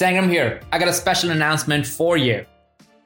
Sangram 0.00 0.30
here. 0.30 0.62
I 0.72 0.78
got 0.78 0.88
a 0.88 0.94
special 0.94 1.28
announcement 1.30 1.86
for 1.86 2.16
you. 2.16 2.46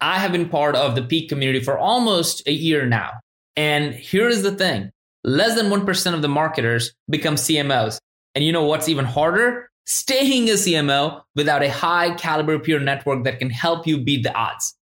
I 0.00 0.20
have 0.20 0.30
been 0.30 0.48
part 0.48 0.76
of 0.76 0.94
the 0.94 1.02
Peak 1.02 1.28
community 1.28 1.58
for 1.58 1.76
almost 1.76 2.46
a 2.46 2.52
year 2.52 2.86
now. 2.86 3.14
And 3.56 3.92
here 3.92 4.28
is 4.28 4.44
the 4.44 4.52
thing 4.52 4.92
less 5.24 5.56
than 5.56 5.70
1% 5.70 6.14
of 6.14 6.22
the 6.22 6.28
marketers 6.28 6.94
become 7.10 7.34
CMOs. 7.34 7.98
And 8.36 8.44
you 8.44 8.52
know 8.52 8.62
what's 8.62 8.88
even 8.88 9.06
harder? 9.06 9.68
Staying 9.86 10.48
a 10.50 10.52
CMO 10.52 11.20
without 11.34 11.64
a 11.64 11.68
high 11.68 12.14
caliber 12.14 12.60
peer 12.60 12.78
network 12.78 13.24
that 13.24 13.40
can 13.40 13.50
help 13.50 13.88
you 13.88 13.98
beat 13.98 14.22
the 14.22 14.32
odds. 14.32 14.76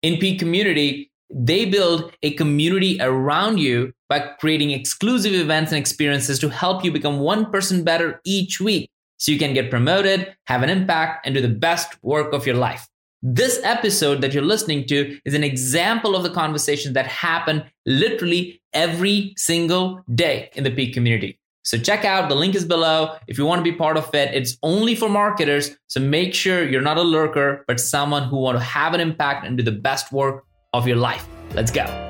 In 0.00 0.16
Peak 0.16 0.38
community, 0.38 1.10
they 1.28 1.66
build 1.66 2.10
a 2.22 2.32
community 2.36 2.96
around 3.02 3.58
you 3.58 3.92
by 4.08 4.20
creating 4.40 4.70
exclusive 4.70 5.34
events 5.34 5.72
and 5.72 5.78
experiences 5.78 6.38
to 6.38 6.48
help 6.48 6.86
you 6.86 6.90
become 6.90 7.18
1% 7.18 7.84
better 7.84 8.18
each 8.24 8.62
week 8.62 8.88
so 9.20 9.30
you 9.30 9.38
can 9.38 9.54
get 9.54 9.70
promoted, 9.70 10.34
have 10.46 10.62
an 10.62 10.70
impact, 10.70 11.26
and 11.26 11.34
do 11.34 11.40
the 11.40 11.48
best 11.48 12.02
work 12.02 12.32
of 12.32 12.46
your 12.46 12.56
life. 12.56 12.88
This 13.22 13.60
episode 13.62 14.22
that 14.22 14.32
you're 14.32 14.42
listening 14.42 14.86
to 14.86 15.18
is 15.26 15.34
an 15.34 15.44
example 15.44 16.16
of 16.16 16.22
the 16.22 16.30
conversation 16.30 16.94
that 16.94 17.06
happen 17.06 17.62
literally 17.84 18.62
every 18.72 19.34
single 19.36 20.02
day 20.14 20.48
in 20.54 20.64
the 20.64 20.70
Peak 20.70 20.94
community. 20.94 21.38
So 21.62 21.76
check 21.76 22.06
out 22.06 22.30
the 22.30 22.34
link 22.34 22.54
is 22.54 22.64
below. 22.64 23.14
If 23.28 23.36
you 23.36 23.44
want 23.44 23.58
to 23.62 23.70
be 23.70 23.76
part 23.76 23.98
of 23.98 24.12
it, 24.14 24.34
it's 24.34 24.56
only 24.62 24.94
for 24.94 25.10
marketers. 25.10 25.76
So 25.88 26.00
make 26.00 26.34
sure 26.34 26.66
you're 26.66 26.80
not 26.80 26.96
a 26.96 27.02
lurker, 27.02 27.62
but 27.68 27.78
someone 27.78 28.24
who 28.24 28.38
want 28.38 28.56
to 28.56 28.64
have 28.64 28.94
an 28.94 29.00
impact 29.00 29.46
and 29.46 29.58
do 29.58 29.62
the 29.62 29.70
best 29.70 30.10
work 30.10 30.46
of 30.72 30.88
your 30.88 30.96
life. 30.96 31.28
Let's 31.52 31.70
go. 31.70 32.09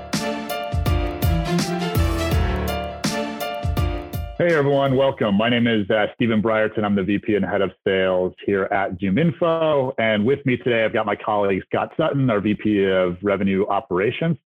Hey 4.40 4.54
everyone, 4.54 4.96
welcome. 4.96 5.34
My 5.34 5.50
name 5.50 5.66
is 5.66 5.84
uh, 5.90 6.06
Stephen 6.14 6.40
Bryerton. 6.40 6.82
I'm 6.82 6.94
the 6.94 7.02
VP 7.02 7.34
and 7.34 7.44
Head 7.44 7.60
of 7.60 7.72
Sales 7.86 8.32
here 8.46 8.62
at 8.72 8.98
ZoomInfo. 8.98 9.92
And 9.98 10.24
with 10.24 10.38
me 10.46 10.56
today, 10.56 10.82
I've 10.82 10.94
got 10.94 11.04
my 11.04 11.14
colleague 11.14 11.62
Scott 11.66 11.92
Sutton, 11.94 12.30
our 12.30 12.40
VP 12.40 12.86
of 12.86 13.18
Revenue 13.22 13.66
Operations. 13.66 14.38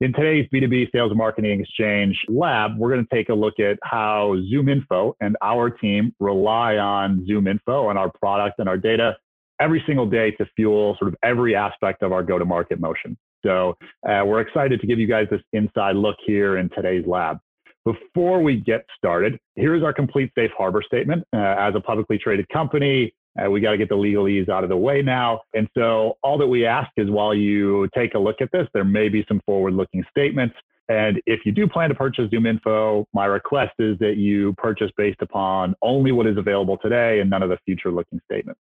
In 0.00 0.12
today's 0.12 0.48
B2B 0.52 0.90
Sales 0.90 1.12
Marketing 1.14 1.60
Exchange 1.60 2.18
Lab, 2.28 2.72
we're 2.76 2.90
going 2.90 3.06
to 3.06 3.14
take 3.14 3.28
a 3.28 3.34
look 3.34 3.60
at 3.60 3.78
how 3.84 4.34
ZoomInfo 4.52 5.12
and 5.20 5.36
our 5.40 5.70
team 5.70 6.12
rely 6.18 6.78
on 6.78 7.24
ZoomInfo 7.30 7.88
and 7.90 7.96
our 7.96 8.10
product 8.20 8.58
and 8.58 8.68
our 8.68 8.76
data 8.76 9.16
every 9.60 9.80
single 9.86 10.06
day 10.10 10.32
to 10.32 10.46
fuel 10.56 10.96
sort 10.98 11.06
of 11.06 11.16
every 11.22 11.54
aspect 11.54 12.02
of 12.02 12.10
our 12.10 12.24
go-to-market 12.24 12.80
motion. 12.80 13.16
So 13.44 13.78
uh, 14.08 14.24
we're 14.26 14.40
excited 14.40 14.80
to 14.80 14.88
give 14.88 14.98
you 14.98 15.06
guys 15.06 15.28
this 15.30 15.42
inside 15.52 15.94
look 15.94 16.16
here 16.26 16.56
in 16.56 16.68
today's 16.70 17.06
lab. 17.06 17.38
Before 17.86 18.42
we 18.42 18.56
get 18.56 18.84
started, 18.98 19.38
here's 19.54 19.84
our 19.84 19.92
complete 19.92 20.32
safe 20.36 20.50
harbor 20.58 20.82
statement. 20.84 21.24
Uh, 21.32 21.54
as 21.56 21.72
a 21.76 21.80
publicly 21.80 22.18
traded 22.18 22.48
company, 22.48 23.14
uh, 23.38 23.48
we 23.48 23.60
got 23.60 23.70
to 23.70 23.78
get 23.78 23.88
the 23.88 23.94
legalese 23.94 24.48
out 24.48 24.64
of 24.64 24.70
the 24.70 24.76
way 24.76 25.02
now. 25.02 25.42
And 25.54 25.68
so, 25.72 26.18
all 26.24 26.36
that 26.38 26.48
we 26.48 26.66
ask 26.66 26.90
is 26.96 27.08
while 27.08 27.32
you 27.32 27.88
take 27.94 28.14
a 28.14 28.18
look 28.18 28.40
at 28.40 28.50
this, 28.50 28.66
there 28.74 28.82
may 28.82 29.08
be 29.08 29.24
some 29.28 29.40
forward 29.46 29.74
looking 29.74 30.04
statements. 30.10 30.56
And 30.88 31.22
if 31.26 31.46
you 31.46 31.52
do 31.52 31.68
plan 31.68 31.88
to 31.90 31.94
purchase 31.94 32.28
ZoomInfo, 32.30 33.04
my 33.14 33.26
request 33.26 33.74
is 33.78 33.96
that 34.00 34.16
you 34.16 34.52
purchase 34.54 34.90
based 34.96 35.22
upon 35.22 35.76
only 35.80 36.10
what 36.10 36.26
is 36.26 36.36
available 36.36 36.78
today 36.78 37.20
and 37.20 37.30
none 37.30 37.44
of 37.44 37.50
the 37.50 37.58
future 37.64 37.92
looking 37.92 38.20
statements. 38.24 38.60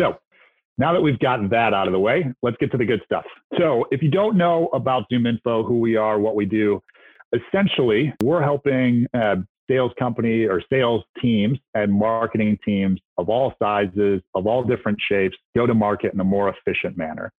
So, 0.00 0.18
now 0.78 0.92
that 0.92 1.00
we've 1.00 1.20
gotten 1.20 1.48
that 1.50 1.72
out 1.74 1.86
of 1.86 1.92
the 1.92 2.00
way, 2.00 2.26
let's 2.42 2.56
get 2.58 2.72
to 2.72 2.76
the 2.76 2.84
good 2.84 3.02
stuff. 3.04 3.24
So, 3.56 3.84
if 3.92 4.02
you 4.02 4.10
don't 4.10 4.36
know 4.36 4.68
about 4.72 5.04
ZoomInfo, 5.12 5.64
who 5.64 5.78
we 5.78 5.94
are, 5.94 6.18
what 6.18 6.34
we 6.34 6.44
do, 6.44 6.82
essentially, 7.34 8.12
we're 8.22 8.42
helping 8.42 9.06
uh, 9.14 9.36
sales 9.68 9.92
company 9.98 10.44
or 10.44 10.62
sales 10.70 11.02
teams 11.20 11.58
and 11.74 11.92
marketing 11.92 12.58
teams 12.64 13.00
of 13.18 13.28
all 13.28 13.54
sizes, 13.58 14.20
of 14.34 14.46
all 14.46 14.62
different 14.62 14.98
shapes, 15.08 15.36
go 15.56 15.66
to 15.66 15.74
market 15.74 16.12
in 16.12 16.20
a 16.20 16.24
more 16.24 16.48
efficient 16.48 16.96
manner. 16.96 17.32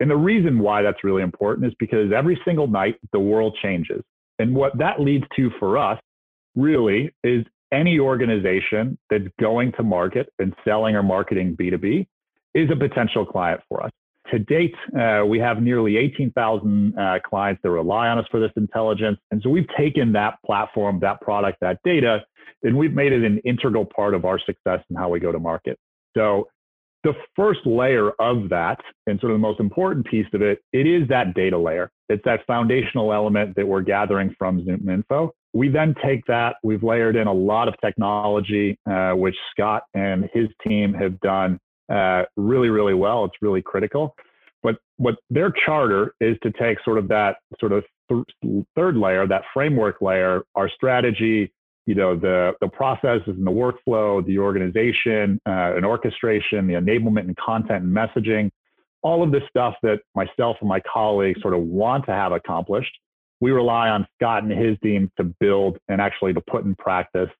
And 0.00 0.10
the 0.10 0.16
reason 0.16 0.58
why 0.60 0.82
that's 0.82 1.02
really 1.02 1.22
important 1.22 1.66
is 1.66 1.74
because 1.78 2.12
every 2.12 2.40
single 2.44 2.68
night 2.68 2.96
the 3.12 3.20
world 3.20 3.56
changes. 3.62 4.02
And 4.38 4.54
what 4.54 4.76
that 4.78 5.00
leads 5.00 5.24
to 5.36 5.50
for 5.58 5.76
us 5.76 5.98
really 6.54 7.12
is 7.24 7.44
any 7.72 7.98
organization 7.98 8.96
that's 9.10 9.26
going 9.40 9.72
to 9.72 9.82
market 9.82 10.32
and 10.38 10.54
selling 10.64 10.94
or 10.94 11.02
marketing 11.02 11.56
B2B 11.56 12.06
is 12.54 12.70
a 12.70 12.76
potential 12.76 13.26
client 13.26 13.60
for 13.68 13.82
us 13.82 13.90
to 14.30 14.38
date, 14.38 14.74
uh, 14.98 15.24
we 15.26 15.38
have 15.38 15.62
nearly 15.62 15.96
18,000 15.96 16.98
uh, 16.98 17.18
clients 17.28 17.60
that 17.62 17.70
rely 17.70 18.08
on 18.08 18.18
us 18.18 18.26
for 18.30 18.40
this 18.40 18.52
intelligence. 18.56 19.18
And 19.30 19.42
so 19.42 19.50
we've 19.50 19.68
taken 19.76 20.12
that 20.12 20.34
platform, 20.44 21.00
that 21.00 21.20
product, 21.20 21.58
that 21.60 21.78
data, 21.84 22.24
and 22.62 22.76
we've 22.76 22.92
made 22.92 23.12
it 23.12 23.24
an 23.24 23.38
integral 23.44 23.84
part 23.84 24.14
of 24.14 24.24
our 24.24 24.38
success 24.38 24.80
and 24.88 24.98
how 24.98 25.08
we 25.08 25.20
go 25.20 25.32
to 25.32 25.38
market. 25.38 25.78
So 26.16 26.48
the 27.04 27.12
first 27.36 27.60
layer 27.64 28.10
of 28.18 28.48
that, 28.48 28.80
and 29.06 29.20
sort 29.20 29.30
of 29.30 29.36
the 29.36 29.42
most 29.42 29.60
important 29.60 30.06
piece 30.06 30.26
of 30.34 30.42
it, 30.42 30.58
it 30.72 30.86
is 30.86 31.08
that 31.08 31.34
data 31.34 31.56
layer. 31.56 31.90
It's 32.08 32.24
that 32.24 32.40
foundational 32.46 33.12
element 33.12 33.54
that 33.56 33.66
we're 33.66 33.82
gathering 33.82 34.34
from 34.38 34.62
ZoomInfo. 34.62 35.30
We 35.54 35.68
then 35.68 35.94
take 36.04 36.24
that, 36.26 36.56
we've 36.62 36.82
layered 36.82 37.16
in 37.16 37.26
a 37.26 37.32
lot 37.32 37.68
of 37.68 37.74
technology, 37.82 38.78
uh, 38.90 39.12
which 39.12 39.36
Scott 39.52 39.84
and 39.94 40.28
his 40.32 40.48
team 40.66 40.92
have 40.94 41.18
done 41.20 41.58
uh, 41.88 42.24
really, 42.36 42.68
really 42.68 42.94
well. 42.94 43.24
It's 43.24 43.36
really 43.40 43.62
critical. 43.62 44.14
But 44.62 44.76
what 44.96 45.16
their 45.30 45.50
charter 45.50 46.14
is 46.20 46.36
to 46.42 46.50
take 46.50 46.78
sort 46.84 46.98
of 46.98 47.08
that 47.08 47.36
sort 47.60 47.72
of 47.72 47.84
th- 48.10 48.64
third 48.74 48.96
layer, 48.96 49.26
that 49.26 49.42
framework 49.54 50.00
layer, 50.00 50.42
our 50.54 50.68
strategy, 50.68 51.52
you 51.86 51.94
know, 51.94 52.16
the 52.16 52.52
the 52.60 52.68
processes 52.68 53.22
and 53.28 53.46
the 53.46 53.50
workflow, 53.50 54.24
the 54.24 54.38
organization 54.38 55.40
uh, 55.46 55.74
and 55.76 55.86
orchestration, 55.86 56.66
the 56.66 56.74
enablement 56.74 57.20
and 57.20 57.36
content 57.36 57.84
and 57.84 57.96
messaging, 57.96 58.50
all 59.02 59.22
of 59.22 59.30
this 59.30 59.42
stuff 59.48 59.74
that 59.82 60.00
myself 60.14 60.56
and 60.60 60.68
my 60.68 60.80
colleagues 60.80 61.40
sort 61.40 61.54
of 61.54 61.60
want 61.60 62.04
to 62.06 62.12
have 62.12 62.32
accomplished. 62.32 62.92
We 63.40 63.52
rely 63.52 63.88
on 63.88 64.06
Scott 64.16 64.42
and 64.42 64.52
his 64.52 64.76
team 64.82 65.10
to 65.16 65.24
build 65.24 65.78
and 65.88 66.00
actually 66.00 66.34
to 66.34 66.40
put 66.40 66.64
in 66.64 66.74
practice 66.74 67.30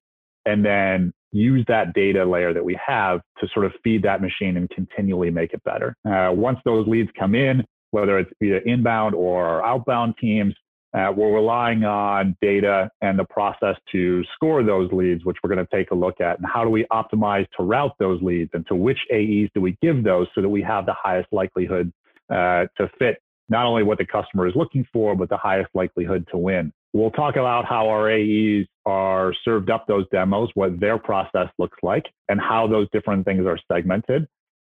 and 0.48 0.64
then 0.64 1.12
use 1.31 1.64
that 1.69 1.92
data 1.92 2.25
layer 2.25 2.54
that 2.54 2.64
we 2.64 2.78
have 2.84 3.20
to 3.41 3.48
sort 3.53 3.66
of 3.66 3.72
feed 3.84 4.03
that 4.03 4.22
machine 4.22 4.56
and 4.56 4.69
continually 4.70 5.31
make 5.31 5.53
it 5.53 5.62
better. 5.64 5.94
Uh, 6.09 6.32
once 6.32 6.59
those 6.64 6.86
leads 6.88 7.10
come 7.19 7.34
in, 7.34 7.64
whether 7.91 8.19
it's 8.19 8.31
either 8.42 8.58
inbound 8.58 9.14
or 9.14 9.64
outbound 9.64 10.14
teams, 10.20 10.54
uh, 10.94 11.12
we're 11.14 11.34
relying 11.34 11.84
on 11.84 12.34
data 12.41 12.91
and 13.03 13.19
the 13.19 13.25
process 13.25 13.76
to 13.92 14.25
score 14.34 14.62
those 14.62 14.91
leads, 14.91 15.22
which 15.25 15.37
we're 15.42 15.54
going 15.54 15.64
to 15.64 15.76
take 15.76 15.91
a 15.91 15.94
look 15.94 16.19
at. 16.20 16.38
And 16.38 16.47
how 16.50 16.64
do 16.64 16.70
we 16.70 16.87
optimize 16.91 17.47
to 17.58 17.62
route 17.62 17.92
those 17.98 18.22
leads 18.22 18.50
and 18.54 18.66
to 18.69 18.75
which 18.75 18.98
AEs 19.12 19.50
do 19.54 19.60
we 19.60 19.76
give 19.82 20.03
those 20.03 20.28
so 20.34 20.41
that 20.41 20.48
we 20.48 20.62
have 20.62 20.87
the 20.87 20.94
highest 20.94 21.28
likelihood 21.31 21.92
uh, 22.31 22.66
to 22.78 22.91
fit 22.98 23.19
not 23.50 23.66
only 23.66 23.82
what 23.82 23.98
the 23.98 24.06
customer 24.06 24.47
is 24.47 24.54
looking 24.56 24.87
for, 24.92 25.14
but 25.14 25.28
the 25.28 25.37
highest 25.37 25.69
likelihood 25.75 26.26
to 26.31 26.38
win. 26.38 26.72
We'll 26.93 27.10
talk 27.10 27.37
about 27.37 27.66
how 27.66 27.88
our 27.88 28.10
AEs 28.10 28.66
are 28.87 29.34
served 29.44 29.71
up 29.71 29.87
those 29.87 30.06
demos, 30.10 30.49
what 30.55 30.81
their 30.81 30.99
process 30.99 31.49
looks 31.58 31.79
like, 31.82 32.05
and 32.29 32.40
how 32.40 32.67
those 32.67 32.88
different 32.93 33.26
things 33.26 33.46
are 33.46 33.58
segmented. 33.70 34.26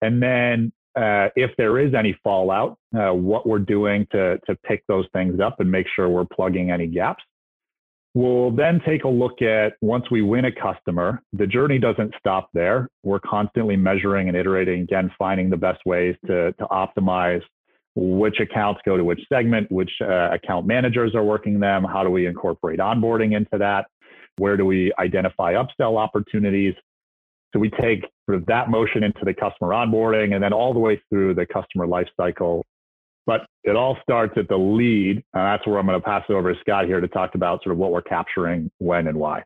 And 0.01 0.21
then 0.21 0.73
uh, 0.95 1.29
if 1.35 1.51
there 1.57 1.79
is 1.79 1.93
any 1.93 2.17
fallout, 2.23 2.77
uh, 2.95 3.13
what 3.13 3.47
we're 3.47 3.59
doing 3.59 4.05
to, 4.11 4.37
to 4.45 4.55
pick 4.65 4.83
those 4.87 5.05
things 5.13 5.39
up 5.39 5.59
and 5.59 5.71
make 5.71 5.87
sure 5.95 6.09
we're 6.09 6.25
plugging 6.25 6.69
any 6.71 6.87
gaps. 6.87 7.23
We'll 8.13 8.51
then 8.51 8.81
take 8.85 9.05
a 9.05 9.09
look 9.09 9.41
at 9.41 9.73
once 9.79 10.11
we 10.11 10.21
win 10.21 10.43
a 10.43 10.51
customer, 10.51 11.21
the 11.31 11.47
journey 11.47 11.79
doesn't 11.79 12.13
stop 12.19 12.49
there. 12.53 12.89
We're 13.03 13.21
constantly 13.21 13.77
measuring 13.77 14.27
and 14.27 14.35
iterating, 14.35 14.81
again, 14.81 15.11
finding 15.17 15.49
the 15.49 15.55
best 15.55 15.79
ways 15.85 16.17
to, 16.27 16.51
to 16.51 16.65
optimize 16.65 17.41
which 17.95 18.39
accounts 18.39 18.81
go 18.85 18.95
to 18.97 19.03
which 19.03 19.21
segment, 19.31 19.71
which 19.71 19.91
uh, 20.01 20.31
account 20.31 20.65
managers 20.65 21.13
are 21.13 21.23
working 21.23 21.59
them, 21.59 21.83
how 21.83 22.03
do 22.03 22.09
we 22.09 22.25
incorporate 22.25 22.79
onboarding 22.79 23.35
into 23.35 23.57
that, 23.57 23.87
where 24.37 24.55
do 24.57 24.65
we 24.65 24.91
identify 24.97 25.53
upsell 25.53 25.97
opportunities. 25.97 26.73
So 27.53 27.59
we 27.59 27.69
take 27.69 28.05
sort 28.25 28.37
of 28.37 28.45
that 28.45 28.69
motion 28.69 29.03
into 29.03 29.25
the 29.25 29.33
customer 29.33 29.71
onboarding 29.71 30.33
and 30.33 30.43
then 30.43 30.53
all 30.53 30.73
the 30.73 30.79
way 30.79 31.01
through 31.09 31.35
the 31.35 31.45
customer 31.45 31.85
lifecycle. 31.85 32.63
But 33.25 33.41
it 33.63 33.75
all 33.75 33.97
starts 34.01 34.33
at 34.37 34.47
the 34.47 34.57
lead. 34.57 35.17
And 35.33 35.45
that's 35.45 35.67
where 35.67 35.77
I'm 35.77 35.85
going 35.85 35.99
to 35.99 36.03
pass 36.03 36.23
it 36.27 36.33
over 36.33 36.53
to 36.53 36.59
Scott 36.61 36.85
here 36.85 37.01
to 37.01 37.07
talk 37.07 37.35
about 37.35 37.61
sort 37.61 37.73
of 37.73 37.77
what 37.77 37.91
we're 37.91 38.01
capturing, 38.01 38.71
when, 38.79 39.07
and 39.07 39.17
why. 39.17 39.43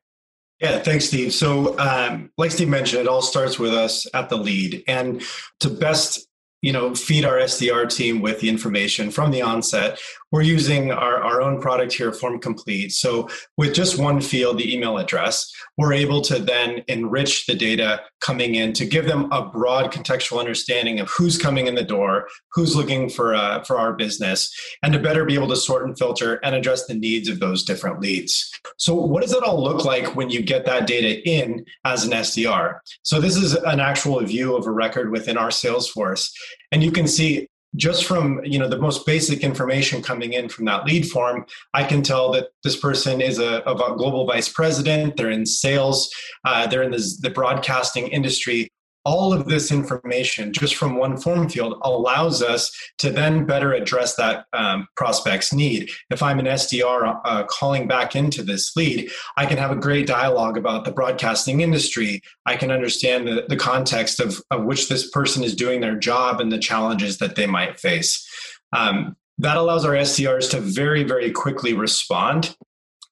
Yeah, 0.62 0.80
thanks, 0.80 1.06
Steve. 1.06 1.33
So, 1.33 1.77
um, 1.80 2.31
like 2.38 2.51
Steve 2.51 2.69
mentioned, 2.69 3.01
it 3.01 3.07
all 3.07 3.21
starts 3.21 3.59
with 3.59 3.74
us 3.74 4.07
at 4.13 4.30
the 4.30 4.38
lead. 4.38 4.83
And 4.88 5.21
to 5.59 5.69
best 5.69 6.27
you 6.65 6.73
know 6.73 6.95
feed 6.95 7.23
our 7.23 7.38
sdr 7.38 7.88
team 7.88 8.21
with 8.21 8.39
the 8.39 8.50
information 8.50 9.12
from 9.12 9.29
the 9.29 9.41
onset. 9.41 10.00
We're 10.31 10.41
using 10.41 10.91
our, 10.91 11.23
our 11.23 11.41
own 11.41 11.62
product 11.62 11.94
here 11.94 12.12
form 12.12 12.39
complete 12.39 12.91
so 12.91 13.29
with 13.56 13.73
just 13.73 13.97
one 13.97 14.19
field 14.19 14.57
the 14.57 14.73
email 14.73 14.97
address 14.97 15.50
we're 15.77 15.94
able 15.94 16.21
to 16.21 16.39
then 16.39 16.83
enrich 16.88 17.45
the 17.45 17.56
data 17.56 18.01
coming 18.19 18.56
in 18.56 18.73
to 18.73 18.85
give 18.85 19.06
them 19.06 19.31
a 19.31 19.45
broad 19.45 19.94
contextual 19.94 20.39
understanding 20.39 21.00
of 21.00 21.09
who's 21.09 21.38
coming 21.38 21.67
in 21.67 21.75
the 21.75 21.83
door 21.83 22.27
who's 22.51 22.75
looking 22.75 23.09
for 23.09 23.35
uh, 23.35 23.63
for 23.63 23.77
our 23.77 23.94
business 23.94 24.51
and 24.81 24.91
to 24.91 25.00
better 25.00 25.23
be 25.23 25.35
able 25.35 25.47
to 25.47 25.56
sort 25.56 25.85
and 25.85 25.97
filter 25.97 26.39
and 26.44 26.56
address 26.56 26.88
the 26.88 26.95
needs 26.95 27.29
of 27.29 27.39
those 27.39 27.63
different 27.63 28.01
leads. 28.01 28.50
So 28.77 28.95
what 28.95 29.21
does 29.21 29.33
it 29.33 29.44
all 29.44 29.63
look 29.63 29.85
like 29.85 30.15
when 30.15 30.29
you 30.29 30.41
get 30.41 30.65
that 30.65 30.88
data 30.88 31.21
in 31.29 31.65
as 31.85 32.03
an 32.06 32.12
sdr 32.12 32.79
so 33.03 33.21
this 33.21 33.35
is 33.35 33.53
an 33.53 33.79
actual 33.79 34.19
view 34.21 34.56
of 34.56 34.65
a 34.65 34.71
record 34.71 35.12
within 35.12 35.38
our 35.38 35.50
salesforce 35.50 36.31
and 36.71 36.83
you 36.83 36.91
can 36.91 37.07
see 37.07 37.47
just 37.75 38.05
from 38.05 38.39
you 38.43 38.57
know 38.57 38.69
the 38.69 38.79
most 38.79 39.05
basic 39.05 39.41
information 39.41 40.01
coming 40.01 40.33
in 40.33 40.47
from 40.47 40.63
that 40.65 40.85
lead 40.85 41.05
form 41.09 41.45
i 41.73 41.83
can 41.83 42.01
tell 42.01 42.31
that 42.31 42.47
this 42.63 42.77
person 42.77 43.19
is 43.21 43.37
a, 43.37 43.61
a 43.65 43.75
global 43.95 44.25
vice 44.25 44.49
president. 44.49 45.15
They're 45.17 45.29
in 45.29 45.45
sales. 45.45 46.09
Uh, 46.43 46.67
they're 46.67 46.83
in 46.83 46.91
the, 46.91 47.17
the 47.21 47.29
broadcasting 47.29 48.07
industry 48.07 48.69
all 49.05 49.31
of 49.31 49.45
this 49.45 49.71
information 49.71 50.51
just 50.51 50.75
from 50.75 50.97
one 50.97 51.15
form 51.15 51.47
field 51.47 51.79
allows 51.83 52.41
us 52.41 52.75
to 52.97 53.11
then 53.11 53.45
better 53.45 53.71
address 53.71 54.15
that 54.15 54.45
um, 54.53 54.87
prospect's 54.97 55.53
need. 55.53 55.89
If 56.09 56.23
I'm 56.23 56.39
an 56.39 56.45
SDR 56.45 57.21
uh, 57.23 57.43
calling 57.45 57.87
back 57.87 58.15
into 58.15 58.41
this 58.41 58.75
lead, 58.75 59.11
I 59.37 59.45
can 59.45 59.57
have 59.57 59.71
a 59.71 59.75
great 59.75 60.07
dialogue 60.07 60.57
about 60.57 60.85
the 60.85 60.91
broadcasting 60.91 61.61
industry. 61.61 62.21
I 62.47 62.55
can 62.55 62.71
understand 62.71 63.27
the, 63.27 63.45
the 63.47 63.57
context 63.57 64.19
of, 64.19 64.41
of 64.49 64.65
which 64.65 64.89
this 64.89 65.09
person 65.11 65.43
is 65.43 65.55
doing 65.55 65.81
their 65.81 65.95
job 65.95 66.41
and 66.41 66.51
the 66.51 66.57
challenges 66.57 67.19
that 67.19 67.35
they 67.35 67.45
might 67.45 67.79
face. 67.79 68.27
Um, 68.75 69.15
that 69.37 69.57
allows 69.57 69.85
our 69.85 69.93
SDRs 69.93 70.49
to 70.51 70.59
very, 70.59 71.03
very 71.03 71.31
quickly 71.31 71.73
respond 71.73 72.55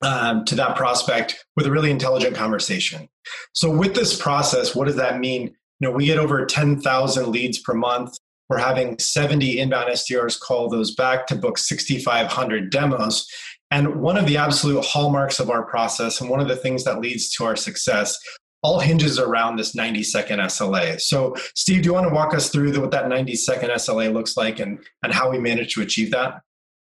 um, 0.02 0.46
to 0.46 0.56
that 0.56 0.76
prospect 0.76 1.46
with 1.56 1.66
a 1.66 1.72
really 1.72 1.92
intelligent 1.92 2.36
conversation. 2.36 3.08
So, 3.54 3.70
with 3.70 3.96
this 3.96 4.20
process, 4.20 4.76
what 4.76 4.86
does 4.86 4.98
that 4.98 5.20
mean 5.20 5.56
know, 5.84 5.92
we 5.92 6.06
get 6.06 6.18
over 6.18 6.46
10,000 6.46 7.32
leads 7.32 7.60
per 7.60 7.74
month. 7.74 8.18
We're 8.50 8.58
having 8.58 9.00
70 9.00 9.60
inbound 9.60 9.90
SDRs 9.92 10.40
call 10.40 10.70
those 10.70 10.94
back 10.96 11.28
to 11.28 11.36
book 11.36 11.58
6,500 11.58 12.70
demos. 12.70 13.28
And 13.72 14.02
one 14.02 14.18
of 14.18 14.28
the 14.28 14.38
absolute 14.38 14.86
hallmarks 14.86 15.40
of 15.40 15.50
our 15.50 15.66
process, 15.66 16.22
and 16.22 16.30
one 16.30 16.40
of 16.40 16.48
the 16.48 16.56
things 16.56 16.84
that 16.84 17.00
leads 17.00 17.32
to 17.36 17.46
our 17.46 17.56
success, 17.56 18.18
all 18.62 18.80
hinges 18.80 19.20
around 19.20 19.58
this 19.58 19.76
90 19.76 20.04
second 20.04 20.40
SLA. 20.40 21.00
So, 21.02 21.36
Steve, 21.56 21.82
do 21.82 21.88
you 21.88 21.94
want 21.94 22.08
to 22.08 22.14
walk 22.14 22.34
us 22.34 22.50
through 22.50 22.80
what 22.80 22.92
that 22.92 23.10
90 23.10 23.36
second 23.36 23.72
SLA 23.72 24.14
looks 24.14 24.38
like 24.38 24.60
and, 24.60 24.80
and 25.04 25.14
how 25.14 25.30
we 25.30 25.40
manage 25.40 25.74
to 25.74 25.82
achieve 25.82 26.12
that? 26.12 26.42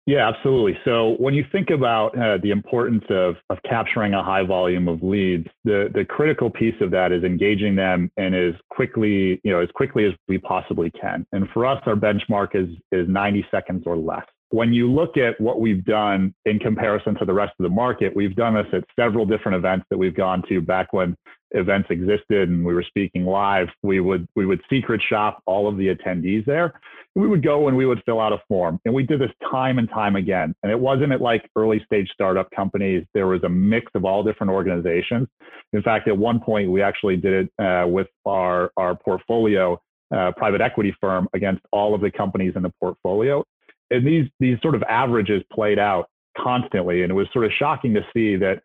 Yeah, 0.07 0.29
absolutely. 0.29 0.79
So 0.85 1.17
when 1.19 1.33
you 1.33 1.45
think 1.51 1.69
about 1.69 2.17
uh, 2.17 2.37
the 2.41 2.51
importance 2.51 3.03
of, 3.09 3.35
of 3.49 3.57
capturing 3.69 4.13
a 4.13 4.23
high 4.23 4.43
volume 4.43 4.87
of 4.87 5.03
leads, 5.03 5.47
the, 5.65 5.89
the 5.93 6.05
critical 6.05 6.49
piece 6.49 6.75
of 6.79 6.91
that 6.91 7.11
is 7.11 7.25
engaging 7.25 7.75
them 7.75 8.09
and 8.15 8.33
as 8.33 8.53
quickly, 8.69 9.41
you 9.43 9.51
know, 9.51 9.59
as 9.59 9.67
quickly 9.75 10.05
as 10.05 10.13
we 10.29 10.37
possibly 10.37 10.89
can. 10.91 11.27
And 11.33 11.49
for 11.53 11.65
us, 11.65 11.83
our 11.85 11.95
benchmark 11.95 12.55
is, 12.55 12.69
is 12.93 13.09
90 13.09 13.47
seconds 13.51 13.83
or 13.85 13.97
less. 13.97 14.23
When 14.51 14.71
you 14.71 14.89
look 14.89 15.17
at 15.17 15.39
what 15.41 15.59
we've 15.59 15.83
done 15.83 16.33
in 16.45 16.57
comparison 16.57 17.15
to 17.15 17.25
the 17.25 17.33
rest 17.33 17.51
of 17.59 17.63
the 17.63 17.69
market, 17.69 18.15
we've 18.15 18.35
done 18.35 18.53
this 18.53 18.67
at 18.71 18.85
several 18.97 19.25
different 19.25 19.57
events 19.57 19.87
that 19.89 19.97
we've 19.97 20.15
gone 20.15 20.41
to 20.47 20.61
back 20.61 20.93
when 20.93 21.17
events 21.51 21.87
existed 21.89 22.49
and 22.49 22.65
we 22.65 22.73
were 22.73 22.83
speaking 22.83 23.25
live. 23.25 23.67
We 23.83 23.99
would 23.99 24.27
we 24.35 24.45
would 24.45 24.61
secret 24.69 25.01
shop 25.07 25.41
all 25.45 25.67
of 25.67 25.77
the 25.77 25.87
attendees 25.93 26.45
there 26.45 26.73
we 27.17 27.27
would 27.27 27.43
go 27.43 27.67
and 27.67 27.75
we 27.75 27.87
would 27.87 28.01
fill 28.05 28.21
out 28.21 28.31
a 28.31 28.37
form. 28.47 28.79
And 28.85 28.93
we 28.93 29.01
did 29.01 29.19
this 29.19 29.31
time 29.49 29.79
and 29.79 29.89
time 29.89 30.15
again. 30.15 30.53
And 30.61 30.71
it 30.71 30.79
wasn't 30.79 31.11
at 31.11 31.19
like 31.19 31.49
early 31.55 31.81
stage 31.83 32.09
startup 32.13 32.47
companies. 32.51 33.05
There 33.15 33.25
was 33.25 33.43
a 33.43 33.49
mix 33.49 33.91
of 33.95 34.05
all 34.05 34.23
different 34.23 34.51
organizations. 34.51 35.27
In 35.73 35.81
fact, 35.81 36.07
at 36.07 36.15
one 36.15 36.39
point, 36.39 36.69
we 36.69 36.83
actually 36.83 37.17
did 37.17 37.49
it 37.59 37.63
uh, 37.63 37.87
with 37.87 38.07
our, 38.25 38.71
our 38.77 38.95
portfolio 38.95 39.81
uh, 40.15 40.31
private 40.37 40.61
equity 40.61 40.95
firm 41.01 41.27
against 41.33 41.63
all 41.71 41.95
of 41.95 42.01
the 42.01 42.11
companies 42.11 42.53
in 42.55 42.61
the 42.61 42.71
portfolio. 42.79 43.43
And 43.89 44.05
these, 44.05 44.27
these 44.39 44.59
sort 44.61 44.75
of 44.75 44.83
averages 44.83 45.41
played 45.51 45.79
out 45.79 46.07
constantly. 46.37 47.01
And 47.01 47.09
it 47.09 47.15
was 47.15 47.27
sort 47.33 47.45
of 47.45 47.51
shocking 47.57 47.95
to 47.95 48.05
see 48.15 48.35
that 48.35 48.61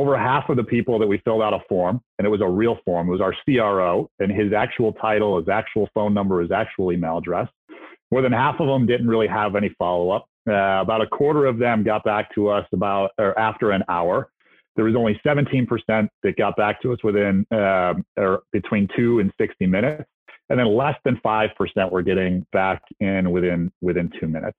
over 0.00 0.16
half 0.16 0.48
of 0.48 0.56
the 0.56 0.64
people 0.64 0.98
that 0.98 1.06
we 1.06 1.18
filled 1.26 1.42
out 1.42 1.52
a 1.52 1.58
form, 1.68 2.00
and 2.18 2.24
it 2.24 2.30
was 2.30 2.40
a 2.40 2.48
real 2.48 2.78
form, 2.86 3.06
it 3.06 3.10
was 3.10 3.20
our 3.20 3.34
CRO, 3.44 4.08
and 4.18 4.32
his 4.32 4.54
actual 4.54 4.94
title, 4.94 5.38
his 5.38 5.50
actual 5.50 5.90
phone 5.92 6.14
number, 6.14 6.40
his 6.40 6.50
actual 6.50 6.90
email 6.90 7.18
address. 7.18 7.48
More 8.10 8.22
than 8.22 8.32
half 8.32 8.58
of 8.60 8.66
them 8.66 8.86
didn't 8.86 9.08
really 9.08 9.26
have 9.26 9.56
any 9.56 9.68
follow 9.78 10.08
up. 10.10 10.26
Uh, 10.48 10.80
about 10.80 11.02
a 11.02 11.06
quarter 11.06 11.44
of 11.44 11.58
them 11.58 11.84
got 11.84 12.02
back 12.02 12.34
to 12.34 12.48
us 12.48 12.66
about 12.72 13.10
or 13.18 13.38
after 13.38 13.72
an 13.72 13.84
hour. 13.90 14.30
There 14.74 14.86
was 14.86 14.96
only 14.96 15.20
17% 15.24 16.08
that 16.22 16.36
got 16.38 16.56
back 16.56 16.80
to 16.80 16.94
us 16.94 16.98
within 17.04 17.44
uh, 17.52 17.92
or 18.16 18.40
between 18.52 18.88
two 18.96 19.18
and 19.18 19.30
60 19.38 19.66
minutes, 19.66 20.08
and 20.48 20.58
then 20.58 20.74
less 20.74 20.96
than 21.04 21.20
five 21.22 21.50
percent 21.58 21.92
were 21.92 22.00
getting 22.00 22.46
back 22.52 22.80
in 23.00 23.30
within 23.30 23.70
within 23.82 24.10
two 24.18 24.28
minutes. 24.28 24.56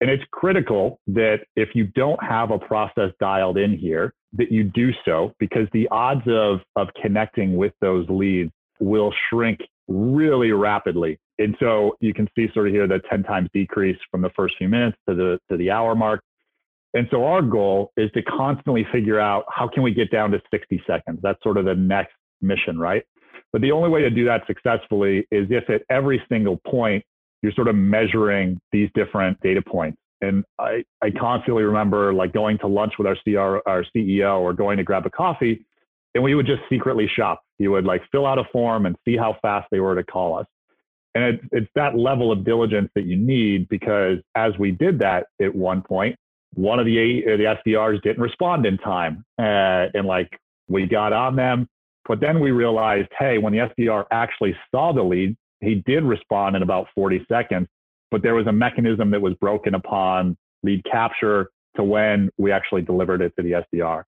And 0.00 0.10
it's 0.10 0.24
critical 0.32 1.00
that 1.08 1.38
if 1.56 1.70
you 1.74 1.86
don't 1.86 2.22
have 2.22 2.50
a 2.50 2.58
process 2.58 3.10
dialed 3.20 3.58
in 3.58 3.76
here, 3.76 4.12
that 4.34 4.50
you 4.50 4.64
do 4.64 4.90
so 5.04 5.32
because 5.38 5.68
the 5.72 5.88
odds 5.90 6.26
of 6.26 6.60
of 6.76 6.88
connecting 7.00 7.56
with 7.56 7.72
those 7.80 8.06
leads 8.08 8.50
will 8.80 9.12
shrink 9.30 9.60
really 9.86 10.50
rapidly 10.50 11.18
and 11.38 11.56
so 11.58 11.96
you 12.00 12.14
can 12.14 12.28
see 12.36 12.48
sort 12.54 12.68
of 12.68 12.72
here 12.72 12.86
the 12.86 13.00
10 13.10 13.24
times 13.24 13.48
decrease 13.52 13.98
from 14.10 14.22
the 14.22 14.30
first 14.36 14.54
few 14.58 14.68
minutes 14.68 14.96
to 15.08 15.14
the 15.14 15.38
to 15.50 15.56
the 15.56 15.70
hour 15.70 15.94
mark. 15.94 16.22
And 16.94 17.08
so 17.10 17.24
our 17.24 17.42
goal 17.42 17.92
is 17.96 18.10
to 18.12 18.22
constantly 18.22 18.86
figure 18.92 19.18
out 19.18 19.44
how 19.48 19.66
can 19.66 19.82
we 19.82 19.92
get 19.92 20.12
down 20.12 20.30
to 20.30 20.40
60 20.52 20.82
seconds. 20.86 21.18
That's 21.22 21.42
sort 21.42 21.56
of 21.56 21.64
the 21.64 21.74
next 21.74 22.14
mission, 22.40 22.78
right? 22.78 23.02
But 23.52 23.62
the 23.62 23.72
only 23.72 23.88
way 23.88 24.00
to 24.02 24.10
do 24.10 24.24
that 24.26 24.46
successfully 24.46 25.26
is 25.32 25.48
if 25.50 25.68
at 25.70 25.82
every 25.90 26.22
single 26.28 26.60
point 26.66 27.04
you're 27.44 27.52
sort 27.52 27.68
of 27.68 27.76
measuring 27.76 28.58
these 28.72 28.88
different 28.94 29.38
data 29.42 29.60
points. 29.60 29.98
And 30.22 30.44
I, 30.58 30.82
I 31.02 31.10
constantly 31.10 31.62
remember 31.62 32.14
like 32.14 32.32
going 32.32 32.56
to 32.60 32.66
lunch 32.66 32.94
with 32.96 33.06
our, 33.06 33.16
CR, 33.16 33.58
our 33.68 33.84
CEO 33.94 34.40
or 34.40 34.54
going 34.54 34.78
to 34.78 34.82
grab 34.82 35.04
a 35.04 35.10
coffee, 35.10 35.66
and 36.14 36.24
we 36.24 36.34
would 36.34 36.46
just 36.46 36.62
secretly 36.70 37.06
shop. 37.06 37.42
He 37.58 37.68
would 37.68 37.84
like 37.84 38.00
fill 38.10 38.24
out 38.24 38.38
a 38.38 38.44
form 38.50 38.86
and 38.86 38.96
see 39.04 39.14
how 39.18 39.36
fast 39.42 39.68
they 39.70 39.78
were 39.78 39.94
to 39.94 40.02
call 40.02 40.38
us. 40.38 40.46
And 41.14 41.24
it's, 41.24 41.44
it's 41.52 41.70
that 41.74 41.98
level 41.98 42.32
of 42.32 42.46
diligence 42.46 42.88
that 42.94 43.04
you 43.04 43.16
need 43.16 43.68
because 43.68 44.20
as 44.34 44.52
we 44.58 44.70
did 44.70 44.98
that 45.00 45.26
at 45.38 45.54
one 45.54 45.82
point, 45.82 46.16
one 46.54 46.78
of 46.78 46.86
the, 46.86 47.22
the 47.26 47.56
SDRs 47.66 48.00
didn't 48.00 48.22
respond 48.22 48.64
in 48.64 48.78
time. 48.78 49.22
Uh, 49.38 49.92
and 49.92 50.06
like 50.06 50.30
we 50.66 50.86
got 50.86 51.12
on 51.12 51.36
them, 51.36 51.68
but 52.08 52.20
then 52.20 52.40
we 52.40 52.52
realized, 52.52 53.08
hey, 53.18 53.36
when 53.36 53.52
the 53.52 53.70
SDR 53.78 54.06
actually 54.10 54.56
saw 54.70 54.94
the 54.94 55.02
lead, 55.02 55.36
he 55.64 55.82
did 55.86 56.04
respond 56.04 56.56
in 56.56 56.62
about 56.62 56.86
40 56.94 57.24
seconds, 57.28 57.68
but 58.10 58.22
there 58.22 58.34
was 58.34 58.46
a 58.46 58.52
mechanism 58.52 59.10
that 59.10 59.20
was 59.20 59.34
broken 59.34 59.74
upon 59.74 60.36
lead 60.62 60.84
capture 60.90 61.50
to 61.76 61.84
when 61.84 62.30
we 62.38 62.52
actually 62.52 62.82
delivered 62.82 63.20
it 63.20 63.32
to 63.36 63.42
the 63.42 63.64
SDR. 63.72 64.04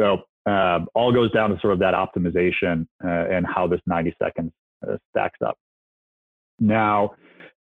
So 0.00 0.22
uh, 0.46 0.80
all 0.94 1.12
goes 1.12 1.30
down 1.32 1.50
to 1.50 1.60
sort 1.60 1.74
of 1.74 1.78
that 1.80 1.94
optimization 1.94 2.86
uh, 3.04 3.08
and 3.08 3.46
how 3.46 3.66
this 3.66 3.80
90 3.86 4.14
seconds 4.22 4.52
uh, 4.88 4.96
stacks 5.10 5.38
up. 5.44 5.56
Now, 6.58 7.12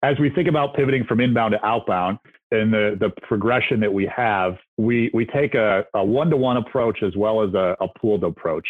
as 0.04 0.18
we 0.20 0.30
think 0.30 0.48
about 0.48 0.76
pivoting 0.76 1.04
from 1.04 1.20
inbound 1.20 1.54
to 1.54 1.66
outbound 1.66 2.20
and 2.52 2.74
the, 2.74 2.98
the 3.00 3.10
progression 3.28 3.80
that 3.82 3.94
we 3.94 4.10
have, 4.16 4.56
we, 4.78 5.12
we 5.14 5.26
take 5.26 5.56
a, 5.56 5.84
a 5.94 6.04
one-to-one 6.04 6.58
approach 6.58 7.04
as 7.04 7.16
well 7.16 7.44
as 7.44 7.54
a, 7.54 7.76
a 7.82 7.88
pooled 8.00 8.24
approach. 8.24 8.68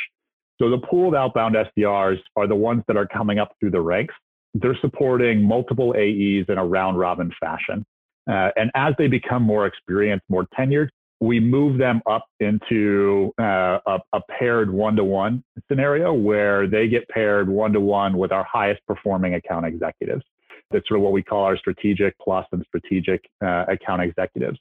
So 0.60 0.70
the 0.70 0.80
pooled 0.80 1.16
outbound 1.16 1.56
SDRs 1.56 2.18
are 2.36 2.48
the 2.48 2.56
ones 2.56 2.84
that 2.88 2.98
are 2.98 3.08
coming 3.08 3.40
up 3.40 3.54
through 3.60 3.72
the 3.72 3.82
ranks. 3.82 4.14
They're 4.54 4.78
supporting 4.82 5.44
multiple 5.44 5.94
AEs 5.96 6.46
in 6.50 6.58
a 6.58 6.66
round 6.66 6.98
robin 6.98 7.32
fashion. 7.40 7.86
Uh, 8.30 8.50
and 8.56 8.72
as 8.76 8.94
they 8.98 9.08
become 9.08 9.44
more 9.44 9.66
experienced, 9.66 10.26
more 10.30 10.46
tenured, 10.58 10.90
we 11.20 11.40
move 11.40 11.78
them 11.78 12.02
up 12.10 12.26
into 12.40 13.34
uh, 13.40 13.80
a, 13.86 14.00
a, 14.14 14.22
paired 14.30 14.72
one-to-one 14.72 15.44
scenario 15.68 16.14
where 16.14 16.66
they 16.66 16.88
get 16.88 17.08
paired 17.10 17.50
one-to-one 17.50 18.18
with 18.18 18.32
our 18.32 18.46
highest 18.46 18.82
performing 18.88 19.34
account 19.34 19.66
executives. 19.66 20.24
That's 20.72 20.88
sort 20.88 21.00
of 21.00 21.04
what 21.04 21.12
we 21.12 21.24
call 21.24 21.44
our 21.44 21.58
strategic 21.58 22.18
plus 22.20 22.46
and 22.52 22.64
strategic 22.68 23.30
uh, 23.44 23.66
account 23.68 24.02
executives. 24.02 24.60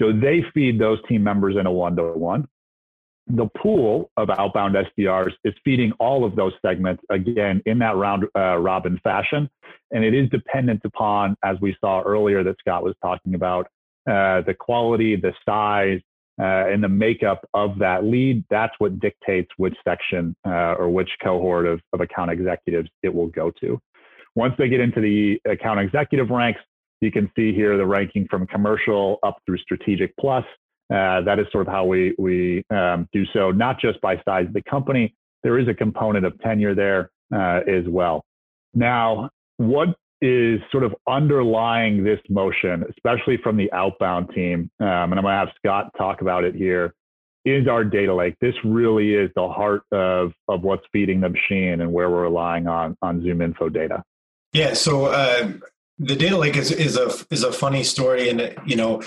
So 0.00 0.12
they 0.12 0.44
feed 0.52 0.78
those 0.78 0.98
team 1.08 1.22
members 1.22 1.56
in 1.56 1.64
a 1.66 1.72
one-to-one. 1.72 2.46
The 3.28 3.48
pool 3.60 4.10
of 4.16 4.30
outbound 4.30 4.76
SDRs 4.76 5.32
is 5.44 5.52
feeding 5.64 5.92
all 5.98 6.24
of 6.24 6.36
those 6.36 6.52
segments 6.64 7.02
again 7.10 7.60
in 7.66 7.78
that 7.80 7.96
round 7.96 8.24
uh, 8.36 8.56
robin 8.58 9.00
fashion, 9.02 9.50
and 9.90 10.04
it 10.04 10.14
is 10.14 10.28
dependent 10.30 10.82
upon, 10.84 11.36
as 11.44 11.56
we 11.60 11.76
saw 11.80 12.02
earlier 12.02 12.44
that 12.44 12.56
Scott 12.60 12.84
was 12.84 12.94
talking 13.02 13.34
about, 13.34 13.66
uh, 14.08 14.42
the 14.42 14.54
quality, 14.58 15.16
the 15.16 15.32
size, 15.44 16.00
uh, 16.40 16.68
and 16.68 16.84
the 16.84 16.88
makeup 16.88 17.48
of 17.54 17.78
that 17.78 18.04
lead, 18.04 18.44
that's 18.50 18.74
what 18.78 19.00
dictates 19.00 19.48
which 19.56 19.74
section 19.84 20.36
uh, 20.46 20.74
or 20.78 20.90
which 20.90 21.10
cohort 21.22 21.66
of, 21.66 21.80
of 21.92 22.00
account 22.00 22.30
executives 22.30 22.90
it 23.02 23.12
will 23.12 23.28
go 23.28 23.50
to. 23.60 23.80
Once 24.34 24.54
they 24.58 24.68
get 24.68 24.80
into 24.80 25.00
the 25.00 25.40
account 25.50 25.80
executive 25.80 26.28
ranks, 26.28 26.60
you 27.00 27.10
can 27.10 27.30
see 27.34 27.54
here 27.54 27.76
the 27.76 27.86
ranking 27.86 28.26
from 28.28 28.46
commercial 28.46 29.18
up 29.22 29.38
through 29.46 29.58
strategic 29.58 30.14
plus. 30.18 30.44
Uh, 30.92 31.20
that 31.22 31.38
is 31.38 31.46
sort 31.50 31.66
of 31.66 31.72
how 31.72 31.84
we, 31.84 32.14
we 32.18 32.62
um, 32.70 33.08
do 33.12 33.24
so, 33.32 33.50
not 33.50 33.80
just 33.80 34.00
by 34.00 34.20
size 34.24 34.46
of 34.46 34.52
the 34.52 34.62
company. 34.62 35.14
There 35.42 35.58
is 35.58 35.68
a 35.68 35.74
component 35.74 36.24
of 36.24 36.38
tenure 36.40 36.74
there 36.74 37.10
uh, 37.34 37.60
as 37.68 37.84
well. 37.88 38.24
Now, 38.74 39.30
what 39.56 39.88
is 40.20 40.60
sort 40.70 40.84
of 40.84 40.94
underlying 41.08 42.04
this 42.04 42.20
motion, 42.28 42.84
especially 42.90 43.36
from 43.42 43.56
the 43.56 43.70
outbound 43.72 44.30
team, 44.34 44.70
um, 44.80 44.86
and 44.86 45.14
I'm 45.14 45.22
going 45.22 45.24
to 45.24 45.30
have 45.30 45.48
Scott 45.56 45.90
talk 45.98 46.20
about 46.20 46.44
it 46.44 46.54
here, 46.54 46.94
is 47.44 47.68
our 47.68 47.84
data 47.84 48.14
lake. 48.14 48.34
This 48.40 48.54
really 48.64 49.14
is 49.14 49.30
the 49.36 49.48
heart 49.48 49.82
of, 49.92 50.32
of 50.48 50.62
what's 50.62 50.84
feeding 50.92 51.20
the 51.20 51.28
machine 51.28 51.80
and 51.80 51.92
where 51.92 52.10
we're 52.10 52.22
relying 52.22 52.66
on, 52.66 52.96
on 53.02 53.20
ZoomInfo 53.20 53.72
data. 53.72 54.02
Yeah, 54.52 54.74
so 54.74 55.06
uh, 55.06 55.52
the 55.98 56.16
data 56.16 56.36
lake 56.36 56.56
is, 56.56 56.70
is 56.70 56.96
a 56.96 57.10
is 57.30 57.42
a 57.42 57.52
funny 57.52 57.84
story, 57.84 58.28
and 58.28 58.54
you 58.64 58.76
know 58.76 59.02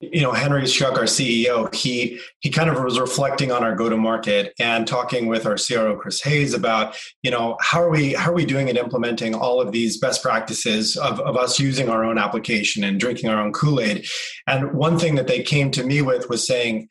you 0.00 0.20
know 0.20 0.32
henry 0.32 0.62
schuck 0.62 0.92
our 0.92 1.04
ceo 1.04 1.74
he 1.74 2.20
he 2.40 2.50
kind 2.50 2.68
of 2.68 2.82
was 2.82 3.00
reflecting 3.00 3.50
on 3.50 3.64
our 3.64 3.74
go 3.74 3.88
to 3.88 3.96
market 3.96 4.52
and 4.60 4.86
talking 4.86 5.26
with 5.26 5.46
our 5.46 5.56
cro 5.56 5.96
chris 5.96 6.20
hays 6.20 6.52
about 6.52 6.94
you 7.22 7.30
know 7.30 7.56
how 7.60 7.82
are 7.82 7.88
we 7.88 8.12
how 8.12 8.30
are 8.30 8.34
we 8.34 8.44
doing 8.44 8.68
and 8.68 8.76
implementing 8.76 9.34
all 9.34 9.58
of 9.58 9.72
these 9.72 9.98
best 9.98 10.22
practices 10.22 10.96
of, 10.98 11.18
of 11.20 11.36
us 11.36 11.58
using 11.58 11.88
our 11.88 12.04
own 12.04 12.18
application 12.18 12.84
and 12.84 13.00
drinking 13.00 13.30
our 13.30 13.40
own 13.40 13.52
kool-aid 13.52 14.06
and 14.46 14.74
one 14.74 14.98
thing 14.98 15.14
that 15.14 15.28
they 15.28 15.42
came 15.42 15.70
to 15.70 15.82
me 15.82 16.02
with 16.02 16.28
was 16.28 16.46
saying 16.46 16.86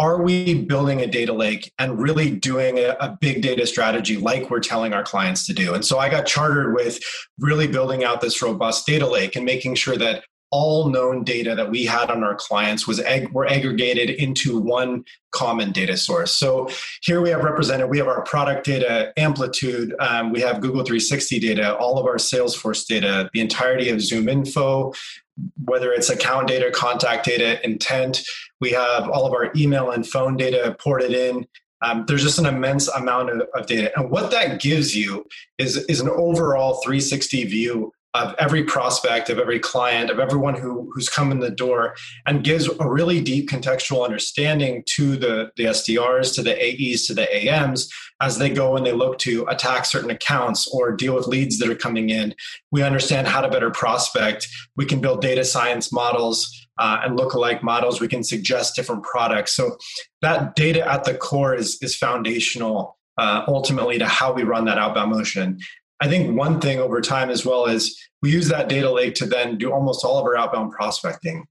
are 0.00 0.22
we 0.22 0.62
building 0.62 1.02
a 1.02 1.06
data 1.06 1.32
lake 1.32 1.70
and 1.78 2.00
really 2.00 2.30
doing 2.30 2.78
a, 2.78 2.96
a, 3.00 3.18
big 3.20 3.42
data 3.42 3.66
strategy 3.66 4.16
like 4.16 4.48
we're 4.48 4.58
telling 4.58 4.94
our 4.94 5.02
clients 5.02 5.44
to 5.44 5.52
do? 5.52 5.74
And 5.74 5.84
so 5.84 5.98
I 5.98 6.08
got 6.08 6.24
chartered 6.24 6.74
with 6.74 6.98
really 7.38 7.66
building 7.66 8.02
out 8.02 8.22
this 8.22 8.40
robust 8.40 8.86
data 8.86 9.06
lake 9.06 9.36
and 9.36 9.44
making 9.44 9.74
sure 9.74 9.98
that 9.98 10.24
all 10.50 10.88
known 10.88 11.22
data 11.22 11.54
that 11.54 11.70
we 11.70 11.84
had 11.84 12.10
on 12.10 12.24
our 12.24 12.34
clients 12.34 12.86
was 12.86 13.00
ag- 13.00 13.32
were 13.32 13.46
aggregated 13.46 14.10
into 14.10 14.58
one 14.58 15.04
common 15.30 15.70
data 15.70 15.96
source. 15.96 16.36
So 16.36 16.68
here 17.02 17.20
we 17.20 17.30
have 17.30 17.44
represented, 17.44 17.88
we 17.88 17.98
have 17.98 18.08
our 18.08 18.22
product 18.22 18.66
data, 18.66 19.12
amplitude, 19.16 19.94
um, 20.00 20.32
we 20.32 20.40
have 20.40 20.60
Google 20.60 20.82
360 20.82 21.38
data, 21.38 21.76
all 21.76 21.98
of 21.98 22.06
our 22.06 22.16
Salesforce 22.16 22.86
data, 22.86 23.30
the 23.32 23.40
entirety 23.40 23.90
of 23.90 23.98
ZoomInfo, 23.98 24.94
whether 25.64 25.92
it's 25.92 26.10
account 26.10 26.48
data, 26.48 26.70
contact 26.70 27.24
data, 27.24 27.64
intent. 27.64 28.20
We 28.60 28.72
have 28.72 29.08
all 29.08 29.26
of 29.26 29.32
our 29.32 29.52
email 29.56 29.90
and 29.92 30.06
phone 30.06 30.36
data 30.36 30.76
ported 30.80 31.12
in. 31.12 31.46
Um, 31.82 32.04
there's 32.06 32.22
just 32.22 32.38
an 32.38 32.44
immense 32.46 32.88
amount 32.88 33.30
of, 33.30 33.48
of, 33.54 33.66
data. 33.66 33.90
And 33.96 34.10
what 34.10 34.30
that 34.32 34.60
gives 34.60 34.94
you 34.94 35.24
is, 35.56 35.78
is 35.86 36.00
an 36.00 36.10
overall 36.10 36.74
360 36.82 37.44
view 37.44 37.92
of 38.14 38.34
every 38.38 38.64
prospect, 38.64 39.30
of 39.30 39.38
every 39.38 39.60
client, 39.60 40.10
of 40.10 40.18
everyone 40.18 40.54
who, 40.54 40.90
who's 40.92 41.08
come 41.08 41.30
in 41.30 41.40
the 41.40 41.50
door, 41.50 41.94
and 42.26 42.42
gives 42.42 42.68
a 42.68 42.88
really 42.88 43.20
deep 43.20 43.48
contextual 43.48 44.04
understanding 44.04 44.82
to 44.86 45.16
the, 45.16 45.50
the 45.56 45.64
SDRs, 45.64 46.34
to 46.34 46.42
the 46.42 46.56
AEs, 46.56 47.06
to 47.06 47.14
the 47.14 47.50
AMs 47.50 47.88
as 48.20 48.38
they 48.38 48.50
go 48.50 48.76
and 48.76 48.84
they 48.84 48.92
look 48.92 49.18
to 49.18 49.46
attack 49.46 49.84
certain 49.84 50.10
accounts 50.10 50.66
or 50.68 50.92
deal 50.92 51.14
with 51.14 51.26
leads 51.26 51.58
that 51.58 51.70
are 51.70 51.76
coming 51.76 52.10
in. 52.10 52.34
We 52.70 52.82
understand 52.82 53.28
how 53.28 53.40
to 53.40 53.48
better 53.48 53.70
prospect. 53.70 54.46
We 54.76 54.84
can 54.84 55.00
build 55.00 55.22
data 55.22 55.44
science 55.44 55.92
models 55.92 56.68
uh, 56.78 57.00
and 57.04 57.18
lookalike 57.18 57.62
models. 57.62 58.00
We 58.00 58.08
can 58.08 58.22
suggest 58.22 58.76
different 58.76 59.04
products. 59.04 59.54
So 59.54 59.76
that 60.22 60.54
data 60.54 60.86
at 60.90 61.04
the 61.04 61.14
core 61.14 61.54
is, 61.54 61.78
is 61.80 61.96
foundational 61.96 62.98
uh, 63.18 63.44
ultimately 63.48 63.98
to 63.98 64.06
how 64.06 64.32
we 64.32 64.44
run 64.44 64.64
that 64.64 64.78
outbound 64.78 65.12
motion. 65.12 65.58
I 66.00 66.08
think 66.08 66.36
one 66.36 66.60
thing 66.60 66.78
over 66.78 67.00
time 67.00 67.30
as 67.30 67.44
well 67.44 67.66
is 67.66 67.98
we 68.22 68.30
use 68.30 68.48
that 68.48 68.68
data 68.68 68.90
lake 68.90 69.14
to 69.16 69.26
then 69.26 69.58
do 69.58 69.72
almost 69.72 70.04
all 70.04 70.18
of 70.18 70.24
our 70.24 70.36
outbound 70.36 70.72
prospecting. 70.72 71.46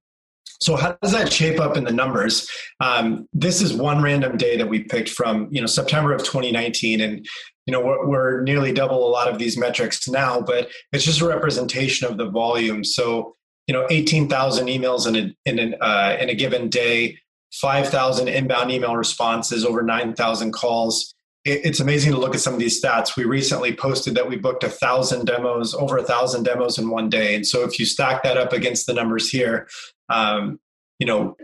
So 0.62 0.76
how 0.76 0.98
does 1.02 1.14
that 1.14 1.32
shape 1.32 1.60
up 1.60 1.78
in 1.78 1.86
the 1.86 1.92
numbers? 1.92 2.50
Um, 2.80 3.28
this 3.32 3.62
is 3.62 3.74
one 3.74 4.02
random 4.02 4.36
day 4.36 4.58
that 4.58 4.68
we 4.68 4.84
picked 4.84 5.10
from 5.10 5.48
you 5.52 5.62
know 5.62 5.68
September 5.68 6.14
of 6.14 6.24
2019, 6.24 7.00
and 7.00 7.26
you 7.66 7.72
know 7.72 7.80
we're, 7.80 8.08
we're 8.08 8.42
nearly 8.42 8.74
double 8.74 9.08
a 9.08 9.10
lot 9.10 9.30
of 9.30 9.40
these 9.40 9.58
metrics 9.58 10.08
now, 10.08 10.42
but 10.42 10.70
it's 10.92 11.06
just 11.06 11.22
a 11.22 11.28
representation 11.28 12.08
of 12.12 12.18
the 12.18 12.30
volume. 12.30 12.84
So 12.84 13.36
you 13.68 13.74
know 13.74 13.88
18,000 13.90 14.68
emails 14.68 15.08
in 15.08 15.16
a 15.16 15.36
in, 15.46 15.60
an, 15.60 15.76
uh, 15.80 16.18
in 16.20 16.30
a 16.30 16.36
given 16.36 16.70
day, 16.70 17.18
5,000 17.54 18.28
inbound 18.28 18.72
email 18.72 18.96
responses, 18.96 19.64
over 19.64 19.82
9,000 19.82 20.52
calls 20.52 21.16
it's 21.46 21.80
amazing 21.80 22.12
to 22.12 22.18
look 22.18 22.36
at 22.36 22.42
some 22.42 22.54
of 22.54 22.60
these 22.60 22.82
stats. 22.82 23.16
We 23.16 23.24
recently 23.24 23.74
posted 23.74 24.16
that 24.16 24.28
we 24.28 24.36
booked 24.36 24.64
a 24.64 24.70
thousand 24.70 25.26
demos, 25.26 25.74
over 25.74 25.98
a 25.98 26.04
thousand 26.04 26.44
demos 26.44 26.78
in 26.78 26.90
one 26.90 27.10
day. 27.10 27.36
And 27.36 27.48
so 27.48 27.64
if 27.64 27.80
you 27.80 27.86
stack 27.86 28.24
that 28.24 28.38
up 28.38 28.52
against 28.52 28.88
the 28.88 28.94
numbers 28.94 29.30
here, 29.30 29.68
um, 30.10 30.60
you 31.00 31.08
know, 31.08 31.38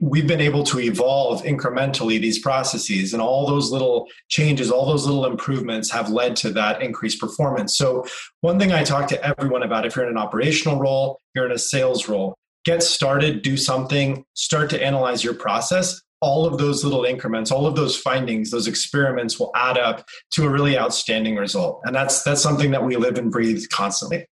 we've 0.00 0.26
been 0.26 0.40
able 0.40 0.62
to 0.62 0.78
evolve 0.78 1.42
incrementally 1.42 2.20
these 2.20 2.38
processes 2.38 3.12
and 3.12 3.22
all 3.22 3.46
those 3.46 3.72
little 3.72 4.06
changes, 4.28 4.70
all 4.70 4.86
those 4.86 5.06
little 5.06 5.26
improvements 5.26 5.90
have 5.90 6.10
led 6.10 6.36
to 6.36 6.50
that 6.50 6.82
increased 6.82 7.18
performance. 7.18 7.76
So 7.76 8.06
one 8.42 8.58
thing 8.58 8.70
I 8.70 8.84
talk 8.84 9.08
to 9.08 9.24
everyone 9.24 9.62
about, 9.62 9.86
if 9.86 9.96
you're 9.96 10.04
in 10.04 10.10
an 10.10 10.18
operational 10.18 10.78
role, 10.78 11.18
you're 11.34 11.46
in 11.46 11.52
a 11.52 11.58
sales 11.58 12.08
role, 12.08 12.36
get 12.64 12.82
started, 12.82 13.42
do 13.42 13.56
something, 13.56 14.24
start 14.34 14.70
to 14.70 14.84
analyze 14.84 15.24
your 15.24 15.34
process 15.34 16.00
all 16.20 16.46
of 16.46 16.58
those 16.58 16.84
little 16.84 17.04
increments 17.04 17.50
all 17.50 17.66
of 17.66 17.76
those 17.76 17.96
findings 17.96 18.50
those 18.50 18.66
experiments 18.66 19.38
will 19.38 19.52
add 19.54 19.78
up 19.78 20.04
to 20.30 20.44
a 20.44 20.48
really 20.48 20.78
outstanding 20.78 21.36
result. 21.36 21.80
And 21.84 21.94
that's 21.94 22.22
that's 22.22 22.42
something 22.42 22.70
that 22.70 22.84
we 22.84 22.96
live 22.96 23.18
and 23.18 23.30
breathe 23.30 23.64
constantly. 23.70 24.26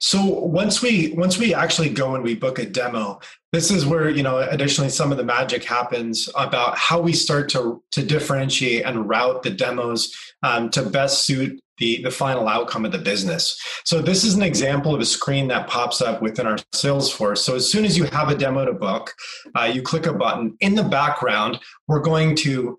So 0.00 0.24
once 0.24 0.80
we 0.80 1.12
once 1.16 1.38
we 1.38 1.54
actually 1.54 1.90
go 1.90 2.14
and 2.14 2.22
we 2.22 2.34
book 2.34 2.58
a 2.58 2.66
demo 2.66 3.20
this 3.52 3.70
is 3.70 3.86
where 3.86 4.10
you 4.10 4.22
know 4.22 4.38
additionally 4.38 4.90
some 4.90 5.10
of 5.10 5.18
the 5.18 5.24
magic 5.24 5.64
happens 5.64 6.28
about 6.36 6.76
how 6.76 7.00
we 7.00 7.12
start 7.12 7.48
to 7.50 7.82
to 7.92 8.04
differentiate 8.04 8.84
and 8.84 9.08
route 9.08 9.42
the 9.42 9.50
demos 9.50 10.14
um, 10.42 10.70
to 10.70 10.82
best 10.82 11.24
suit 11.24 11.58
the, 11.78 12.02
the 12.02 12.10
final 12.10 12.48
outcome 12.48 12.84
of 12.84 12.92
the 12.92 12.98
business. 12.98 13.58
So 13.84 14.00
this 14.00 14.24
is 14.24 14.34
an 14.34 14.42
example 14.42 14.94
of 14.94 15.00
a 15.00 15.06
screen 15.06 15.48
that 15.48 15.68
pops 15.68 16.00
up 16.00 16.22
within 16.22 16.46
our 16.46 16.56
Salesforce. 16.74 17.38
So 17.38 17.54
as 17.54 17.70
soon 17.70 17.84
as 17.84 17.96
you 17.96 18.04
have 18.04 18.28
a 18.28 18.36
demo 18.36 18.64
to 18.64 18.72
book, 18.72 19.14
uh, 19.54 19.64
you 19.64 19.82
click 19.82 20.06
a 20.06 20.12
button. 20.12 20.56
In 20.60 20.74
the 20.74 20.84
background, 20.84 21.58
we're 21.86 22.00
going 22.00 22.36
to 22.36 22.78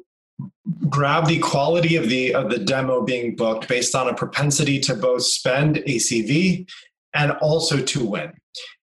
grab 0.88 1.28
the 1.28 1.40
quality 1.40 1.96
of 1.96 2.10
the 2.10 2.34
of 2.34 2.50
the 2.50 2.60
demo 2.60 3.04
being 3.04 3.36
booked 3.36 3.68
based 3.68 3.96
on 3.96 4.08
a 4.08 4.14
propensity 4.14 4.80
to 4.80 4.96
both 4.96 5.24
spend 5.24 5.78
ACV 5.78 6.70
and 7.14 7.32
also 7.42 7.82
to 7.82 8.06
win. 8.06 8.32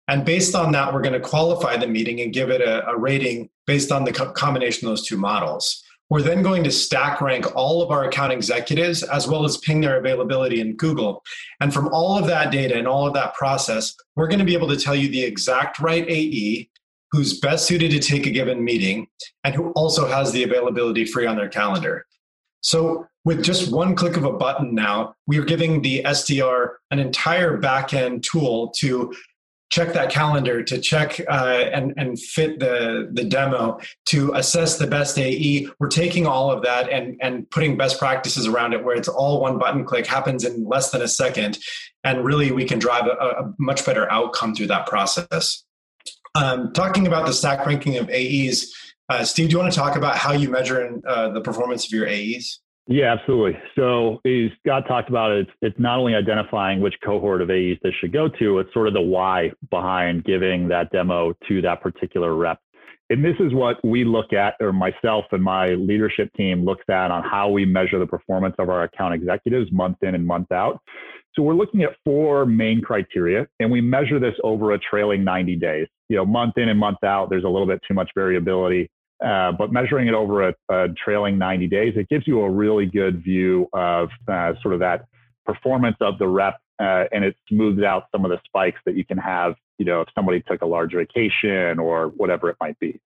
And 0.09 0.25
based 0.25 0.55
on 0.55 0.73
that, 0.73 0.93
we're 0.93 1.03
going 1.03 1.21
to 1.21 1.29
qualify 1.29 1.77
the 1.77 1.87
meeting 1.87 2.21
and 2.21 2.33
give 2.33 2.51
it 2.51 2.61
a, 2.61 2.87
a 2.89 2.97
rating 2.97 3.49
based 3.67 3.91
on 3.91 4.05
the 4.05 4.13
co- 4.13 4.31
combination 4.33 4.87
of 4.87 4.93
those 4.93 5.07
two 5.07 5.17
models. 5.17 5.83
We're 6.09 6.23
then 6.23 6.43
going 6.43 6.63
to 6.65 6.71
stack 6.71 7.21
rank 7.21 7.57
all 7.57 7.83
of 7.83 7.91
our 7.91 8.05
account 8.05 8.33
executives 8.33 9.03
as 9.03 9.27
well 9.27 9.45
as 9.45 9.57
ping 9.59 9.81
their 9.81 9.99
availability 9.99 10.61
in 10.61 10.77
Google. 10.77 11.23
And 11.61 11.75
from 11.75 11.89
all 11.89 12.17
of 12.17 12.27
that 12.29 12.53
data 12.53 12.77
and 12.77 12.87
all 12.87 13.07
of 13.07 13.15
that 13.15 13.35
process, 13.35 13.95
we're 14.15 14.29
going 14.29 14.39
to 14.39 14.45
be 14.45 14.55
able 14.55 14.69
to 14.69 14.77
tell 14.77 14.95
you 14.95 15.09
the 15.09 15.25
exact 15.25 15.81
right 15.81 16.09
AE 16.09 16.69
who's 17.11 17.41
best 17.41 17.67
suited 17.67 17.91
to 17.91 17.99
take 17.99 18.27
a 18.27 18.31
given 18.31 18.63
meeting 18.63 19.07
and 19.45 19.55
who 19.55 19.71
also 19.73 20.07
has 20.07 20.33
the 20.33 20.43
availability 20.43 21.05
free 21.05 21.27
on 21.27 21.37
their 21.37 21.49
calendar. 21.49 22.07
So, 22.61 23.07
with 23.25 23.43
just 23.43 23.73
one 23.73 23.97
click 23.97 24.17
of 24.17 24.25
a 24.25 24.33
button 24.33 24.73
now, 24.73 25.15
we 25.27 25.39
are 25.39 25.45
giving 25.45 25.83
the 25.83 26.03
SDR 26.05 26.75
an 26.93 27.01
entire 27.01 27.59
backend 27.59 28.23
tool 28.23 28.69
to 28.77 29.13
check 29.71 29.93
that 29.93 30.11
calendar 30.11 30.63
to 30.63 30.79
check 30.79 31.21
uh, 31.29 31.65
and 31.73 31.93
and 31.97 32.21
fit 32.21 32.61
the 32.61 33.09
the 33.13 33.25
demo 33.25 33.79
to 34.07 34.33
assess 34.35 34.79
the 34.79 34.87
best 34.87 35.19
AE. 35.19 35.69
We're 35.79 35.89
taking 35.89 36.27
all 36.27 36.51
of 36.51 36.63
that 36.63 36.89
and 36.91 37.17
and 37.21 37.49
putting 37.51 37.77
best 37.77 37.99
practices 37.99 38.47
around 38.47 38.75
it, 38.75 38.85
where 38.85 38.97
it's 38.97 39.09
all 39.09 39.41
one 39.41 39.59
button 39.59 39.85
click, 39.85 40.07
happens 40.07 40.45
in 40.45 40.65
less 40.65 40.91
than 40.91 41.03
a 41.03 41.09
second, 41.09 41.59
and 42.05 42.25
really 42.25 42.53
we 42.53 42.65
can 42.65 42.79
drive 42.79 43.07
a, 43.07 43.11
a 43.11 43.55
much 43.59 43.85
better 43.85 44.11
outcome 44.11 44.55
through 44.55 44.69
that 44.69 44.87
process. 44.87 45.65
Um, 46.35 46.73
talking 46.73 47.07
about 47.07 47.27
the 47.27 47.33
stack 47.33 47.65
ranking 47.67 47.97
of 47.97 48.11
AEs, 48.11 48.73
uh, 49.09 49.25
Steve, 49.25 49.49
do 49.49 49.53
you 49.53 49.59
want 49.59 49.73
to 49.73 49.79
talk 49.79 49.97
about 49.97 50.17
how 50.17 50.33
you 50.33 50.51
measure 50.51 51.01
uh, 51.07 51.31
the 51.31 51.41
performance 51.41 51.87
of 51.87 51.93
your 51.93 52.07
AEs? 52.07 52.61
Yeah, 52.89 53.13
absolutely. 53.19 53.59
So 53.75 54.21
as 54.25 54.51
Scott 54.61 54.85
talked 54.87 55.09
about, 55.09 55.33
it, 55.33 55.49
it's, 55.61 55.79
not 55.79 55.99
only 55.99 56.15
identifying 56.15 56.81
which 56.81 56.95
cohort 57.05 57.43
of 57.43 57.51
AEs 57.51 57.79
this 57.83 57.93
should 58.01 58.13
go 58.13 58.29
to, 58.39 58.61
it's 58.61 58.73
sort 58.73 58.87
of 58.87 58.95
the 58.95 59.01
why 59.01 59.51
behind 59.71 60.25
giving 60.25 60.69
that 60.69 60.93
demo 60.93 61.35
to 61.49 61.61
that 61.63 61.83
particular 61.83 62.37
rep. 62.37 62.61
And 63.11 63.25
this 63.25 63.35
is 63.41 63.53
what 63.53 63.85
we 63.85 64.05
look 64.05 64.33
at, 64.33 64.55
or 64.61 64.73
myself 64.73 65.25
and 65.33 65.43
my 65.43 65.69
leadership 65.71 66.31
team 66.37 66.65
looks 66.65 66.85
at 66.89 67.11
on 67.11 67.25
how 67.25 67.49
we 67.49 67.65
measure 67.65 67.99
the 67.99 68.07
performance 68.07 68.55
of 68.59 68.69
our 68.69 68.85
account 68.85 69.15
executives 69.15 69.71
month 69.73 69.99
in 70.03 70.15
and 70.15 70.27
month 70.27 70.51
out. 70.53 70.81
So 71.35 71.43
we're 71.43 71.55
looking 71.55 71.83
at 71.83 71.91
four 72.05 72.47
main 72.47 72.81
criteria, 72.81 73.47
and 73.61 73.71
we 73.71 73.81
measure 73.81 74.19
this 74.19 74.35
over 74.43 74.73
a 74.73 74.79
trailing 74.79 75.23
90 75.23 75.57
days. 75.57 75.87
You 76.09 76.17
know, 76.17 76.25
month 76.25 76.57
in 76.57 76.69
and 76.69 76.79
month 76.79 77.05
out, 77.05 77.31
there's 77.31 77.45
a 77.45 77.49
little 77.49 77.67
bit 77.67 77.81
too 77.87 77.95
much 77.95 78.11
variability 78.15 78.91
Uh, 79.25 79.51
but 79.53 79.73
measuring 79.73 80.09
it 80.09 80.15
over 80.15 80.49
a, 80.49 80.55
a, 80.69 80.89
trailing 80.89 81.39
90 81.39 81.67
days, 81.69 81.95
it 81.97 82.09
gives 82.09 82.27
you 82.27 82.43
a 82.43 82.51
really 82.51 82.85
good 82.85 83.23
view 83.23 83.67
of 83.73 84.11
uh, 84.29 84.53
sort 84.61 84.75
of 84.75 84.81
that 84.81 85.07
performance 85.47 85.97
of 86.01 86.19
the 86.19 86.29
rep, 86.29 86.59
uh, 86.81 87.05
and 87.13 87.25
it 87.25 87.35
smooths 87.49 87.83
out 87.83 88.05
some 88.13 88.27
of 88.27 88.31
the 88.31 88.39
spikes 88.45 88.79
that 88.85 88.95
you 88.95 89.07
can 89.07 89.17
have, 89.17 89.55
you 89.79 89.87
know, 89.87 90.03
if 90.03 90.09
somebody 90.15 90.43
took 90.47 90.61
a 90.61 90.67
large 90.67 90.93
vacation 90.93 91.79
or 91.79 92.09
whatever 92.09 92.51
it 92.51 92.57
might 92.61 92.79
be. 92.79 93.01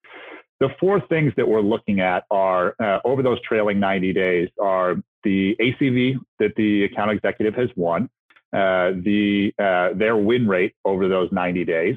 The 0.59 0.71
four 0.81 1.01
things 1.01 1.33
that 1.37 1.47
we're 1.47 1.61
looking 1.61 2.01
at 2.01 2.25
are 2.31 2.75
uh, 2.83 2.99
over 3.05 3.23
those 3.23 3.41
trailing 3.43 3.79
90 3.79 4.13
days 4.13 4.49
are 4.61 4.97
the 5.23 5.57
ACV 5.61 6.17
that 6.41 6.55
the 6.57 6.85
account 6.85 7.13
executive 7.13 7.55
has 7.55 7.69
won, 7.77 8.11
uh, 8.53 8.91
the 9.05 9.53
their 9.97 10.17
win 10.17 10.49
rate 10.49 10.75
over 10.85 11.09
those 11.09 11.31
90 11.31 11.65
days, 11.65 11.97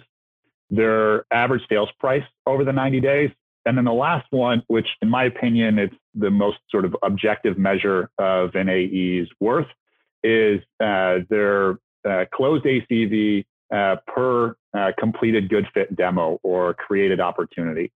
their 0.70 1.26
average 1.34 1.64
sales 1.68 1.90
price 2.00 2.24
over 2.46 2.64
the 2.64 2.72
90 2.72 3.00
days, 3.00 3.32
and 3.66 3.78
then 3.78 3.86
the 3.86 3.94
last 3.94 4.28
one, 4.32 4.64
which 4.68 4.88
in 5.02 5.10
my 5.10 5.24
opinion, 5.26 5.80
it's 5.80 5.96
the 6.16 6.30
most 6.30 6.58
sort 6.70 6.86
of 6.86 6.96
objective 7.04 7.58
measure 7.58 8.10
of 8.18 8.56
an 8.56 8.70
AE's 8.70 9.28
worth, 9.40 9.68
is 10.24 10.62
uh, 10.80 11.20
their 11.30 11.80
uh, 12.08 12.26
closed 12.34 12.66
ACV 12.66 13.46
uh, 13.74 13.96
per 14.08 14.56
uh, 14.74 14.92
completed 15.00 15.50
good 15.50 15.68
fit 15.74 15.96
demo 15.96 16.40
or 16.44 16.74
created 16.74 17.20
opportunity. 17.20 17.92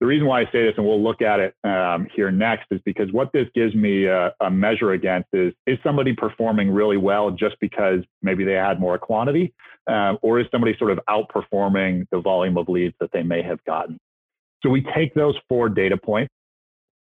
The 0.00 0.06
reason 0.06 0.26
why 0.26 0.40
I 0.40 0.44
say 0.46 0.64
this, 0.64 0.74
and 0.76 0.84
we'll 0.84 1.02
look 1.02 1.22
at 1.22 1.38
it 1.38 1.54
um, 1.62 2.08
here 2.12 2.32
next, 2.32 2.66
is 2.72 2.80
because 2.84 3.12
what 3.12 3.32
this 3.32 3.46
gives 3.54 3.72
me 3.72 4.06
a, 4.06 4.34
a, 4.40 4.50
measure 4.50 4.92
against 4.92 5.28
is 5.32 5.52
is 5.64 5.78
somebody 5.84 6.12
performing 6.12 6.72
really 6.72 6.96
well 6.96 7.30
just 7.30 7.54
because 7.60 8.00
maybe 8.20 8.42
they 8.42 8.54
had 8.54 8.80
more 8.80 8.98
quantity, 8.98 9.54
uh, 9.88 10.14
or 10.22 10.40
is 10.40 10.46
somebody 10.50 10.76
sort 10.76 10.90
of 10.90 10.98
outperforming 11.08 12.08
the 12.10 12.20
volume 12.20 12.56
of 12.56 12.68
leads 12.68 12.94
that 12.98 13.10
they 13.12 13.22
may 13.22 13.42
have 13.42 13.62
gotten? 13.64 14.00
So 14.62 14.70
we 14.70 14.86
take 14.94 15.14
those 15.14 15.34
four 15.48 15.68
data 15.68 15.96
points, 15.96 16.32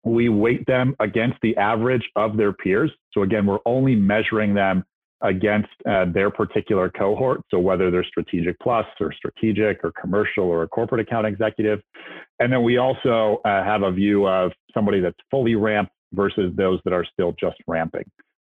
we 0.04 0.30
weight 0.30 0.66
them 0.68 0.96
against 1.00 1.38
the 1.42 1.56
average 1.58 2.08
of 2.16 2.38
their 2.38 2.54
peers. 2.54 2.92
So 3.12 3.24
again, 3.24 3.46
we're 3.46 3.60
only 3.66 3.96
measuring 3.96 4.54
them 4.54 4.84
against 5.22 5.70
uh, 5.90 6.06
their 6.06 6.30
particular 6.30 6.90
cohort. 6.90 7.42
So 7.50 7.60
whether 7.60 7.90
they're 7.90 8.04
strategic 8.04 8.60
plus 8.60 8.86
or 9.00 9.12
strategic 9.14 9.84
or 9.84 9.92
commercial 10.00 10.44
or 10.44 10.64
a 10.64 10.68
corporate 10.68 11.02
account 11.02 11.26
executive. 11.26 11.82
And 12.40 12.52
then 12.52 12.64
we 12.64 12.78
also 12.78 13.42
uh, 13.46 13.64
have 13.64 13.82
a 13.82 13.92
view 13.92 14.28
of 14.28 14.52
somebody 14.74 15.00
that's 15.00 15.18
fully 15.32 15.56
ramped 15.56 15.92
versus 16.14 16.54
those 16.56 16.80
that 16.86 16.94
are 16.94 17.06
still 17.06 17.34
just 17.40 17.56
ramping. 17.68 18.04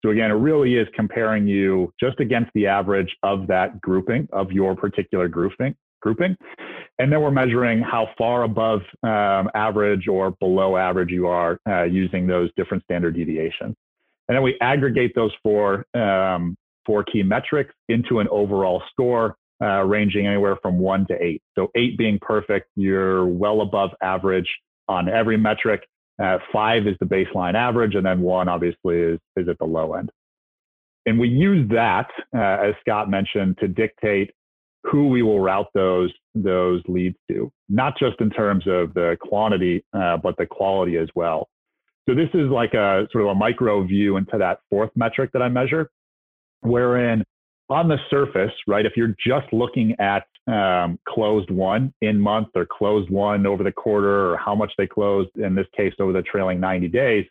So 0.05 0.11
again, 0.11 0.29
it 0.29 0.35
really 0.35 0.75
is 0.75 0.87
comparing 0.95 1.47
you 1.47 1.91
just 1.99 2.19
against 2.19 2.51
the 2.53 2.67
average 2.67 3.15
of 3.23 3.47
that 3.47 3.81
grouping 3.81 4.27
of 4.31 4.51
your 4.51 4.75
particular 4.75 5.27
grouping 5.27 5.75
grouping. 6.07 6.37
And 6.99 7.11
then 7.11 7.21
we're 7.21 7.31
measuring 7.31 7.81
how 7.81 8.07
far 8.17 8.43
above 8.43 8.81
um, 9.03 9.49
average 9.53 10.07
or 10.07 10.31
below 10.31 10.77
average 10.77 11.11
you 11.11 11.27
are 11.27 11.59
uh, 11.69 11.83
using 11.83 12.25
those 12.25 12.49
different 12.55 12.83
standard 12.83 13.15
deviations. 13.15 13.75
And 14.27 14.35
then 14.35 14.41
we 14.41 14.57
aggregate 14.61 15.13
those 15.15 15.31
four, 15.43 15.85
um, 15.93 16.55
four 16.85 17.03
key 17.03 17.23
metrics 17.23 17.73
into 17.89 18.19
an 18.19 18.27
overall 18.29 18.81
score 18.91 19.35
uh, 19.61 19.83
ranging 19.83 20.27
anywhere 20.27 20.57
from 20.61 20.79
one 20.79 21.05
to 21.07 21.23
eight. 21.23 21.41
So 21.55 21.69
eight 21.75 21.97
being 21.97 22.19
perfect, 22.21 22.69
you're 22.75 23.25
well 23.25 23.61
above 23.61 23.91
average 24.01 24.49
on 24.87 25.09
every 25.09 25.37
metric. 25.37 25.87
Uh, 26.21 26.39
five 26.51 26.87
is 26.87 26.95
the 26.99 27.05
baseline 27.05 27.53
average, 27.53 27.95
and 27.95 28.05
then 28.05 28.21
one 28.21 28.47
obviously 28.47 28.97
is, 28.97 29.19
is 29.35 29.47
at 29.47 29.57
the 29.59 29.65
low 29.65 29.93
end. 29.93 30.09
And 31.05 31.19
we 31.19 31.29
use 31.29 31.69
that, 31.69 32.09
uh, 32.35 32.67
as 32.67 32.73
Scott 32.81 33.09
mentioned, 33.09 33.57
to 33.59 33.67
dictate 33.67 34.31
who 34.89 35.07
we 35.09 35.21
will 35.21 35.39
route 35.39 35.67
those 35.73 36.11
those 36.35 36.81
leads 36.87 37.17
to, 37.29 37.51
not 37.69 37.97
just 37.97 38.19
in 38.19 38.29
terms 38.29 38.65
of 38.67 38.93
the 38.93 39.17
quantity, 39.21 39.83
uh, 39.93 40.17
but 40.17 40.37
the 40.37 40.45
quality 40.45 40.97
as 40.97 41.09
well. 41.15 41.49
So 42.07 42.15
this 42.15 42.29
is 42.33 42.49
like 42.49 42.73
a 42.73 43.07
sort 43.11 43.25
of 43.25 43.31
a 43.31 43.35
micro 43.35 43.83
view 43.85 44.17
into 44.17 44.37
that 44.37 44.59
fourth 44.69 44.91
metric 44.95 45.31
that 45.33 45.41
I 45.41 45.49
measure, 45.49 45.89
wherein 46.61 47.23
on 47.69 47.89
the 47.89 47.97
surface, 48.09 48.53
right, 48.65 48.85
if 48.85 48.93
you're 48.95 49.15
just 49.25 49.51
looking 49.51 49.95
at 49.99 50.25
um, 50.47 50.97
closed 51.07 51.51
one 51.51 51.93
in 52.01 52.17
month 52.17 52.47
or 52.55 52.65
closed 52.65 53.09
one 53.09 53.45
over 53.45 53.63
the 53.63 53.73
quarter 53.73 54.31
or 54.31 54.37
how 54.37 54.55
much 54.55 54.71
they 54.77 54.87
closed, 54.87 55.29
in 55.35 55.53
this 55.53 55.67
case, 55.75 55.93
over 55.99 56.13
the 56.13 56.21
trailing 56.21 56.61
90 56.61 56.87
days, 56.87 57.25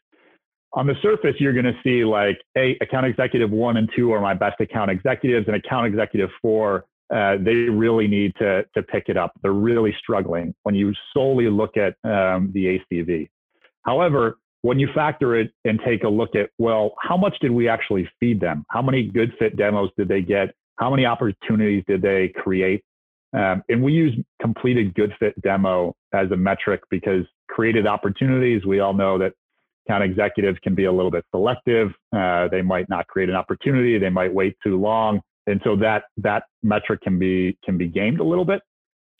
on 0.74 0.87
the 0.87 0.94
surface, 1.00 1.35
you're 1.38 1.54
going 1.54 1.64
to 1.64 1.78
see 1.83 2.04
like, 2.04 2.38
hey, 2.54 2.76
account 2.83 3.07
executive 3.07 3.50
one 3.50 3.78
and 3.78 3.88
two 3.96 4.12
are 4.12 4.20
my 4.20 4.35
best 4.35 4.61
account 4.61 4.90
executives, 4.90 5.46
and 5.46 5.57
account 5.57 5.87
executive 5.87 6.28
four, 6.42 6.85
uh, 7.14 7.36
they 7.40 7.54
really 7.54 8.08
need 8.08 8.32
to, 8.38 8.64
to 8.74 8.82
pick 8.82 9.04
it 9.08 9.16
up. 9.16 9.32
They're 9.42 9.52
really 9.52 9.94
struggling 9.98 10.54
when 10.64 10.74
you 10.74 10.92
solely 11.14 11.48
look 11.48 11.76
at 11.76 11.94
um, 12.04 12.50
the 12.52 12.80
ACV. 12.92 13.28
However, 13.82 14.38
when 14.62 14.80
you 14.80 14.88
factor 14.94 15.36
it 15.36 15.52
and 15.64 15.78
take 15.86 16.02
a 16.02 16.08
look 16.08 16.34
at, 16.34 16.50
well, 16.58 16.94
how 17.00 17.16
much 17.16 17.38
did 17.40 17.52
we 17.52 17.68
actually 17.68 18.08
feed 18.18 18.40
them? 18.40 18.64
How 18.70 18.82
many 18.82 19.04
good 19.04 19.32
fit 19.38 19.56
demos 19.56 19.90
did 19.96 20.08
they 20.08 20.22
get? 20.22 20.54
How 20.76 20.90
many 20.90 21.06
opportunities 21.06 21.84
did 21.86 22.02
they 22.02 22.32
create? 22.36 22.82
Um, 23.32 23.62
and 23.68 23.82
we 23.82 23.92
use 23.92 24.14
completed 24.40 24.94
good 24.94 25.12
fit 25.20 25.40
demo 25.42 25.94
as 26.12 26.30
a 26.32 26.36
metric 26.36 26.82
because 26.90 27.24
created 27.48 27.86
opportunities, 27.86 28.64
we 28.64 28.80
all 28.80 28.94
know 28.94 29.18
that 29.18 29.32
account 29.86 30.02
executives 30.02 30.58
can 30.62 30.74
be 30.74 30.84
a 30.84 30.92
little 30.92 31.10
bit 31.10 31.24
selective. 31.30 31.90
Uh, 32.14 32.48
they 32.48 32.62
might 32.62 32.88
not 32.88 33.06
create 33.06 33.28
an 33.28 33.36
opportunity. 33.36 33.98
They 33.98 34.10
might 34.10 34.32
wait 34.32 34.56
too 34.64 34.80
long. 34.80 35.20
And 35.46 35.61
so 35.64 35.76
that, 35.76 36.04
that 36.18 36.44
metric 36.62 37.00
can 37.02 37.18
be, 37.18 37.56
can 37.64 37.78
be 37.78 37.88
gamed 37.88 38.20
a 38.20 38.24
little 38.24 38.44
bit. 38.44 38.62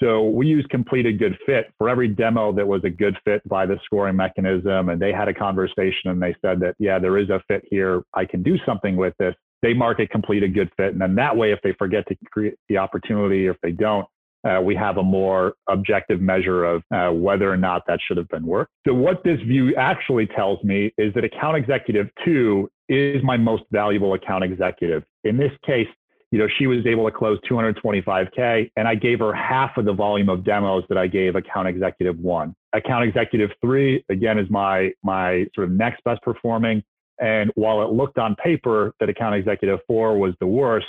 So 0.03 0.25
we 0.25 0.47
use 0.47 0.67
completed 0.71 1.19
good 1.19 1.39
fit 1.47 1.73
for 1.79 1.89
every 1.89 2.09
demo 2.09 2.53
that 2.53 2.67
was 2.67 2.83
a 2.85 2.91
good 2.91 3.17
fit 3.25 3.47
by 3.49 3.65
the 3.65 3.79
scoring 3.85 4.17
mechanism. 4.17 4.91
And 4.91 5.01
they 5.01 5.13
had 5.13 5.29
a 5.29 5.35
conversation 5.35 6.11
and 6.11 6.21
they 6.21 6.35
said 6.43 6.61
that, 6.61 6.75
yeah, 6.79 6.99
there 6.99 7.17
is 7.17 7.31
a 7.31 7.41
fit 7.49 7.65
here. 7.71 8.03
I 8.13 8.27
can 8.27 8.43
do 8.43 8.57
something 8.67 8.97
with 8.97 9.15
this. 9.19 9.35
They 9.63 9.73
mark 9.73 10.01
it 10.01 10.11
completed 10.11 10.53
good 10.53 10.71
fit. 10.77 10.93
And 10.93 11.01
then 11.01 11.15
that 11.15 11.35
way, 11.35 11.51
if 11.51 11.61
they 11.63 11.73
forget 11.79 12.07
to 12.09 12.17
create 12.31 12.57
the 12.69 12.77
opportunity, 12.77 13.49
or 13.49 13.53
if 13.53 13.57
they 13.63 13.73
don't, 13.73 14.07
uh, 14.47 14.61
we 14.61 14.77
have 14.77 14.99
a 14.99 15.03
more 15.03 15.55
objective 15.69 16.21
measure 16.21 16.65
of 16.65 16.83
uh, 16.95 17.11
whether 17.11 17.51
or 17.51 17.57
not 17.57 17.83
that 17.87 17.99
should 18.07 18.19
have 18.19 18.29
been 18.29 18.47
worked. 18.47 18.71
So 18.87 18.93
what 18.93 19.25
this 19.25 19.41
view 19.41 19.75
actually 19.77 20.27
tells 20.27 20.63
me 20.63 20.93
is 20.99 21.13
that 21.15 21.25
account 21.25 21.57
executive 21.57 22.09
two 22.25 22.69
is 22.89 23.23
my 23.25 23.37
most 23.37 23.65
valuable 23.73 24.13
account 24.15 24.45
executive. 24.45 25.03
In 25.25 25.37
this 25.37 25.51
case, 25.65 25.89
you 26.37 26.43
know, 26.43 26.49
she 26.59 26.67
was 26.67 26.85
able 26.85 27.07
to 27.07 27.11
close 27.11 27.39
225K 27.51 28.71
and 28.77 28.87
I 28.87 28.95
gave 28.95 29.21
her 29.21 29.33
half 29.33 29.79
of 29.79 29.87
the 29.87 29.95
volume 29.95 30.29
of 30.29 30.45
demos 30.45 30.85
that 30.91 30.99
I 30.99 31.07
gave 31.07 31.35
account 31.35 31.67
executive 31.67 32.19
one. 32.19 32.55
Account 32.75 33.09
executive 33.09 33.49
three, 33.63 34.05
again, 34.11 34.39
is 34.39 34.47
my, 34.51 34.93
my 35.03 35.47
sort 35.55 35.67
of 35.67 35.71
next 35.71 36.05
best 36.05 36.21
performing. 36.21 36.83
And 37.19 37.51
while 37.55 37.81
it 37.81 37.91
looked 37.91 38.19
on 38.19 38.35
paper 38.35 38.93
that 39.01 39.09
account 39.09 39.35
executive 39.35 39.79
four 39.87 40.19
was 40.19 40.35
the 40.39 40.47
worst, 40.47 40.85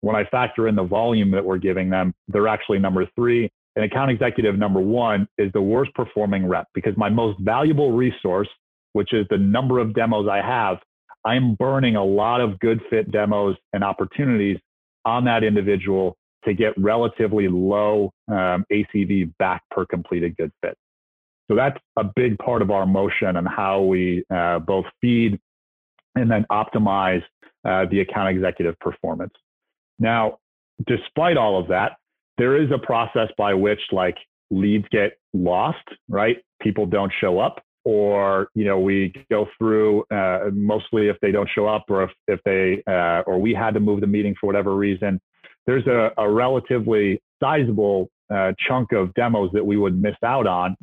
when 0.00 0.16
I 0.16 0.24
factor 0.30 0.66
in 0.66 0.74
the 0.74 0.84
volume 0.84 1.30
that 1.32 1.44
we're 1.44 1.58
giving 1.58 1.90
them, 1.90 2.14
they're 2.28 2.48
actually 2.48 2.78
number 2.78 3.06
three. 3.14 3.50
And 3.74 3.84
account 3.84 4.10
executive 4.10 4.56
number 4.56 4.80
one 4.80 5.28
is 5.36 5.52
the 5.52 5.60
worst 5.60 5.92
performing 5.92 6.48
rep 6.48 6.68
because 6.72 6.96
my 6.96 7.10
most 7.10 7.38
valuable 7.40 7.92
resource, 7.92 8.48
which 8.94 9.12
is 9.12 9.26
the 9.28 9.36
number 9.36 9.78
of 9.78 9.92
demos 9.92 10.26
I 10.26 10.40
have, 10.40 10.78
I'm 11.26 11.54
burning 11.56 11.96
a 11.96 12.04
lot 12.04 12.40
of 12.40 12.58
good 12.60 12.80
fit 12.88 13.12
demos 13.12 13.56
and 13.74 13.84
opportunities 13.84 14.56
on 15.06 15.24
that 15.24 15.44
individual 15.44 16.16
to 16.44 16.52
get 16.52 16.74
relatively 16.76 17.48
low 17.48 18.12
um, 18.28 18.64
ACV 18.70 19.32
back 19.38 19.62
per 19.70 19.86
completed 19.86 20.36
good 20.36 20.52
fit. 20.62 20.76
So 21.48 21.54
that's 21.54 21.78
a 21.96 22.04
big 22.04 22.38
part 22.38 22.60
of 22.60 22.70
our 22.70 22.86
motion 22.86 23.36
and 23.36 23.46
how 23.46 23.82
we 23.82 24.24
uh, 24.34 24.58
both 24.58 24.84
feed 25.00 25.38
and 26.14 26.30
then 26.30 26.44
optimize 26.50 27.22
uh, 27.64 27.86
the 27.90 28.00
account 28.00 28.28
executive 28.36 28.78
performance. 28.80 29.32
Now, 29.98 30.38
despite 30.86 31.36
all 31.36 31.58
of 31.58 31.68
that, 31.68 31.92
there 32.36 32.60
is 32.60 32.70
a 32.70 32.78
process 32.78 33.28
by 33.38 33.54
which 33.54 33.80
like 33.92 34.16
leads 34.50 34.86
get 34.90 35.18
lost, 35.32 35.86
right? 36.08 36.38
People 36.60 36.86
don't 36.86 37.12
show 37.20 37.38
up 37.38 37.62
or 37.86 38.48
you 38.54 38.64
know 38.64 38.80
we 38.80 39.12
go 39.30 39.46
through 39.56 40.04
uh, 40.10 40.50
mostly 40.52 41.08
if 41.08 41.16
they 41.22 41.30
don't 41.30 41.48
show 41.54 41.66
up 41.66 41.84
or 41.88 42.02
if, 42.02 42.10
if 42.26 42.40
they 42.44 42.82
uh, 42.92 43.22
or 43.26 43.40
we 43.40 43.54
had 43.54 43.72
to 43.74 43.80
move 43.80 44.00
the 44.00 44.06
meeting 44.06 44.34
for 44.40 44.46
whatever 44.46 44.74
reason 44.74 45.20
there's 45.66 45.86
a, 45.86 46.10
a 46.18 46.28
relatively 46.28 47.20
sizable 47.40 48.08
uh, 48.34 48.52
chunk 48.66 48.92
of 48.92 49.14
demos 49.14 49.50
that 49.52 49.64
we 49.64 49.76
would 49.76 50.00
miss 50.02 50.16
out 50.24 50.48
on 50.48 50.76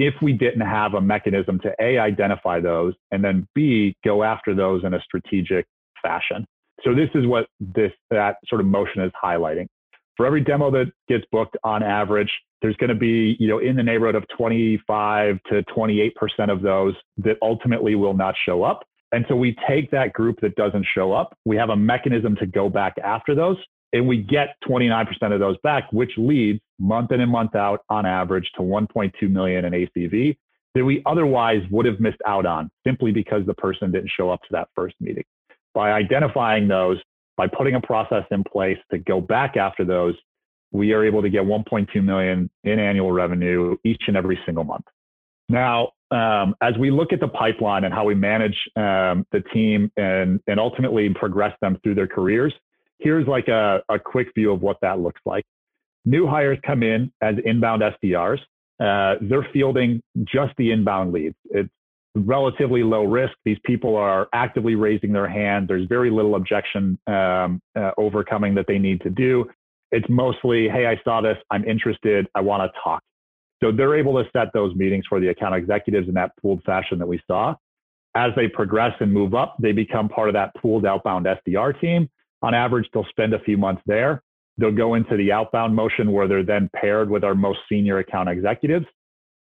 if 0.00 0.14
we 0.20 0.32
didn't 0.32 0.60
have 0.60 0.94
a 0.94 1.00
mechanism 1.00 1.60
to 1.60 1.72
a 1.80 1.96
identify 1.96 2.58
those 2.58 2.92
and 3.12 3.22
then 3.22 3.46
b 3.54 3.94
go 4.04 4.24
after 4.24 4.52
those 4.52 4.84
in 4.84 4.94
a 4.94 5.00
strategic 5.00 5.64
fashion. 6.02 6.44
So 6.84 6.92
this 6.94 7.08
is 7.14 7.24
what 7.26 7.46
this 7.60 7.92
that 8.10 8.36
sort 8.48 8.60
of 8.60 8.66
motion 8.66 9.02
is 9.02 9.12
highlighting. 9.22 9.66
For 10.16 10.26
every 10.26 10.40
demo 10.40 10.70
that 10.72 10.86
gets 11.08 11.24
booked 11.30 11.56
on 11.62 11.84
average, 11.84 12.30
there's 12.62 12.76
going 12.76 12.88
to 12.88 12.96
be, 12.96 13.36
you 13.38 13.48
know, 13.48 13.58
in 13.58 13.76
the 13.76 13.82
neighborhood 13.82 14.14
of 14.14 14.24
25 14.36 15.38
to 15.50 15.62
28% 15.64 16.12
of 16.50 16.62
those 16.62 16.94
that 17.18 17.36
ultimately 17.42 17.94
will 17.94 18.14
not 18.14 18.34
show 18.44 18.62
up. 18.62 18.84
And 19.12 19.24
so 19.28 19.36
we 19.36 19.56
take 19.68 19.90
that 19.90 20.12
group 20.12 20.40
that 20.42 20.54
doesn't 20.56 20.86
show 20.94 21.12
up. 21.12 21.36
We 21.44 21.56
have 21.56 21.70
a 21.70 21.76
mechanism 21.76 22.36
to 22.36 22.46
go 22.46 22.68
back 22.68 22.94
after 23.02 23.34
those 23.34 23.56
and 23.92 24.06
we 24.06 24.18
get 24.18 24.56
29% 24.68 25.32
of 25.32 25.40
those 25.40 25.56
back, 25.62 25.90
which 25.92 26.12
leads 26.18 26.60
month 26.78 27.10
in 27.12 27.20
and 27.20 27.32
month 27.32 27.54
out 27.54 27.80
on 27.88 28.04
average 28.04 28.50
to 28.56 28.62
1.2 28.62 29.30
million 29.30 29.64
in 29.64 29.72
ACV. 29.72 30.36
that 30.74 30.84
we 30.84 31.02
otherwise 31.06 31.62
would 31.70 31.86
have 31.86 31.98
missed 31.98 32.20
out 32.26 32.44
on 32.44 32.70
simply 32.86 33.10
because 33.12 33.46
the 33.46 33.54
person 33.54 33.90
didn't 33.90 34.10
show 34.14 34.30
up 34.30 34.42
to 34.42 34.48
that 34.50 34.68
first 34.74 34.94
meeting. 35.00 35.24
By 35.74 35.92
identifying 35.92 36.68
those, 36.68 36.98
by 37.36 37.46
putting 37.46 37.74
a 37.74 37.80
process 37.80 38.24
in 38.30 38.44
place 38.44 38.78
to 38.90 38.98
go 38.98 39.20
back 39.20 39.56
after 39.56 39.84
those, 39.84 40.14
we 40.72 40.92
are 40.92 41.04
able 41.04 41.22
to 41.22 41.30
get 41.30 41.42
1.2 41.42 42.02
million 42.02 42.50
in 42.64 42.78
annual 42.78 43.12
revenue 43.12 43.76
each 43.84 44.02
and 44.06 44.16
every 44.16 44.38
single 44.44 44.64
month. 44.64 44.84
Now, 45.48 45.92
um, 46.10 46.54
as 46.60 46.76
we 46.78 46.90
look 46.90 47.12
at 47.12 47.20
the 47.20 47.28
pipeline 47.28 47.84
and 47.84 47.92
how 47.92 48.04
we 48.04 48.14
manage 48.14 48.56
um, 48.76 49.26
the 49.32 49.42
team 49.52 49.90
and, 49.96 50.40
and 50.46 50.60
ultimately 50.60 51.08
progress 51.14 51.56
them 51.60 51.78
through 51.82 51.94
their 51.94 52.06
careers, 52.06 52.52
here's 52.98 53.26
like 53.26 53.48
a, 53.48 53.82
a 53.88 53.98
quick 53.98 54.28
view 54.34 54.52
of 54.52 54.60
what 54.60 54.78
that 54.82 55.00
looks 55.00 55.20
like. 55.24 55.44
New 56.04 56.26
hires 56.26 56.58
come 56.66 56.82
in 56.82 57.12
as 57.22 57.36
inbound 57.44 57.82
SDRs. 57.82 58.40
Uh, 58.80 59.16
they're 59.22 59.46
fielding 59.52 60.00
just 60.24 60.54
the 60.56 60.70
inbound 60.70 61.12
leads. 61.12 61.34
It's 61.50 61.70
relatively 62.14 62.82
low 62.82 63.04
risk. 63.04 63.34
These 63.44 63.58
people 63.64 63.96
are 63.96 64.28
actively 64.32 64.74
raising 64.74 65.12
their 65.12 65.28
hand. 65.28 65.68
There's 65.68 65.86
very 65.88 66.10
little 66.10 66.34
objection 66.34 66.98
um, 67.06 67.60
uh, 67.76 67.90
overcoming 67.98 68.54
that 68.54 68.66
they 68.66 68.78
need 68.78 69.00
to 69.02 69.10
do. 69.10 69.48
It's 69.90 70.06
mostly, 70.08 70.68
hey, 70.68 70.86
I 70.86 71.00
saw 71.02 71.20
this. 71.20 71.36
I'm 71.50 71.64
interested. 71.64 72.26
I 72.34 72.40
want 72.40 72.70
to 72.70 72.80
talk. 72.82 73.02
So 73.62 73.72
they're 73.72 73.96
able 73.96 74.22
to 74.22 74.28
set 74.32 74.48
those 74.52 74.74
meetings 74.76 75.04
for 75.08 75.20
the 75.20 75.28
account 75.28 75.54
executives 75.54 76.08
in 76.08 76.14
that 76.14 76.32
pooled 76.40 76.62
fashion 76.64 76.98
that 76.98 77.08
we 77.08 77.20
saw. 77.26 77.54
As 78.14 78.30
they 78.36 78.48
progress 78.48 78.92
and 79.00 79.12
move 79.12 79.34
up, 79.34 79.56
they 79.60 79.72
become 79.72 80.08
part 80.08 80.28
of 80.28 80.34
that 80.34 80.54
pooled 80.56 80.86
outbound 80.86 81.26
SDR 81.26 81.78
team. 81.80 82.08
On 82.42 82.54
average, 82.54 82.88
they'll 82.92 83.06
spend 83.10 83.34
a 83.34 83.40
few 83.40 83.56
months 83.56 83.82
there. 83.86 84.22
They'll 84.58 84.72
go 84.72 84.94
into 84.94 85.16
the 85.16 85.32
outbound 85.32 85.74
motion 85.74 86.12
where 86.12 86.28
they're 86.28 86.44
then 86.44 86.70
paired 86.74 87.10
with 87.10 87.24
our 87.24 87.34
most 87.34 87.60
senior 87.68 87.98
account 87.98 88.28
executives. 88.28 88.86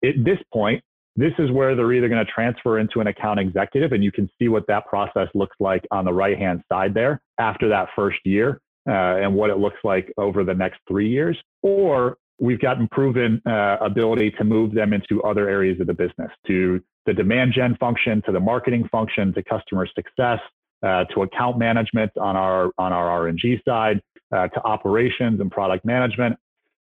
At 0.04 0.24
this 0.24 0.40
point, 0.54 0.84
this 1.16 1.32
is 1.40 1.52
where 1.52 1.76
they're 1.76 1.94
either 1.94 2.10
going 2.10 2.26
to 2.26 2.32
transfer 2.32 2.80
into 2.80 3.00
an 3.00 3.08
account 3.08 3.40
executive, 3.40 3.94
and 3.94 4.04
you 4.04 4.12
can 4.12 4.30
see 4.38 4.50
what 4.50 4.68
that 4.68 4.86
process 4.86 5.30
looks 5.34 5.56
like 5.60 5.86
on 5.92 6.04
the 6.04 6.12
right 6.12 6.38
hand 6.38 6.62
side 6.70 6.94
there 6.94 7.22
after 7.40 7.70
that 7.70 7.90
first 7.96 8.20
year 8.26 8.60
uh, 8.88 9.18
and 9.18 9.34
what 9.34 9.50
it 9.50 9.58
looks 9.58 9.80
like 9.84 10.12
over 10.18 10.44
the 10.44 10.54
next 10.54 10.80
three 10.88 11.10
years, 11.10 11.38
or 11.64 12.18
we've 12.40 12.60
gotten 12.60 12.88
proven 12.90 13.42
uh, 13.46 13.78
ability 13.82 14.32
to 14.32 14.44
move 14.44 14.74
them 14.74 14.94
into 14.94 15.22
other 15.24 15.50
areas 15.50 15.80
of 15.80 15.88
the 15.88 15.94
business 15.94 16.32
to 16.48 16.82
the 17.06 17.14
demand 17.14 17.54
gen 17.54 17.76
function 17.80 18.22
to 18.26 18.32
the 18.32 18.40
marketing 18.40 18.88
function 18.92 19.34
to 19.34 19.44
customer 19.44 19.88
success 19.96 20.40
uh, 20.84 21.06
to 21.06 21.24
account 21.24 21.58
management 21.58 22.12
on 22.18 22.36
our 22.36 22.72
on 22.78 22.92
our 22.92 23.26
rng 23.26 23.64
side 23.64 24.02
uh, 24.36 24.48
to 24.50 24.62
operations 24.64 25.40
and 25.40 25.52
product 25.52 25.86
management. 25.86 26.36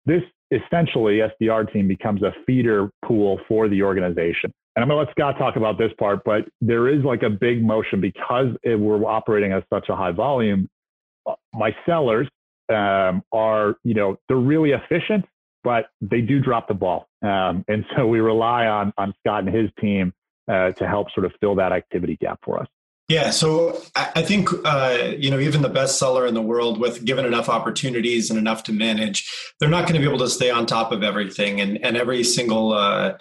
This 0.05 0.21
essentially 0.51 1.19
sdr 1.41 1.71
team 1.71 1.87
becomes 1.87 2.21
a 2.21 2.33
feeder 2.45 2.89
pool 3.05 3.39
for 3.47 3.67
the 3.69 3.81
organization. 3.81 4.51
And 4.75 4.83
i'm 4.83 4.89
going 4.89 5.03
to 5.03 5.07
let 5.07 5.11
scott 5.11 5.37
talk 5.37 5.55
about 5.55 5.77
this 5.77 5.91
part 5.99 6.21
but 6.23 6.47
there 6.61 6.87
is 6.87 7.03
like 7.03 7.23
a 7.23 7.29
big 7.29 7.63
motion 7.63 8.01
because 8.01 8.47
it, 8.63 8.79
we're 8.79 9.03
operating 9.05 9.51
at 9.51 9.63
such 9.71 9.89
a 9.89 9.95
high 9.95 10.11
volume 10.11 10.69
my 11.53 11.75
sellers 11.85 12.27
um, 12.69 13.23
are 13.31 13.75
you 13.83 13.93
know 13.93 14.17
they're 14.27 14.37
really 14.37 14.71
efficient 14.71 15.25
but 15.63 15.87
they 16.01 16.21
do 16.21 16.39
drop 16.39 16.67
the 16.67 16.73
ball. 16.73 17.07
Um, 17.21 17.65
and 17.67 17.85
so 17.95 18.07
we 18.07 18.19
rely 18.19 18.67
on, 18.67 18.93
on 18.97 19.13
Scott 19.19 19.43
and 19.45 19.53
his 19.53 19.69
team 19.79 20.13
uh, 20.49 20.71
to 20.71 20.87
help 20.87 21.11
sort 21.11 21.25
of 21.25 21.33
fill 21.39 21.55
that 21.55 21.71
activity 21.71 22.17
gap 22.19 22.39
for 22.43 22.59
us. 22.59 22.67
Yeah, 23.07 23.31
so 23.31 23.75
I 23.95 24.21
think 24.21 24.49
uh, 24.63 25.13
you 25.17 25.31
know 25.31 25.39
even 25.39 25.63
the 25.63 25.69
best 25.69 25.97
seller 25.97 26.27
in 26.27 26.35
the 26.35 26.43
world, 26.43 26.79
with 26.79 27.05
given 27.05 27.25
enough 27.25 27.49
opportunities 27.49 28.29
and 28.29 28.37
enough 28.37 28.63
to 28.65 28.71
manage, 28.71 29.27
they're 29.59 29.67
not 29.67 29.87
going 29.87 29.95
to 29.95 29.99
be 29.99 30.07
able 30.07 30.23
to 30.23 30.29
stay 30.29 30.51
on 30.51 30.67
top 30.67 30.91
of 30.91 31.01
everything 31.01 31.59
and 31.59 31.83
and 31.83 31.97
every 31.97 32.23
single 32.23 32.71
uh, 32.71 33.17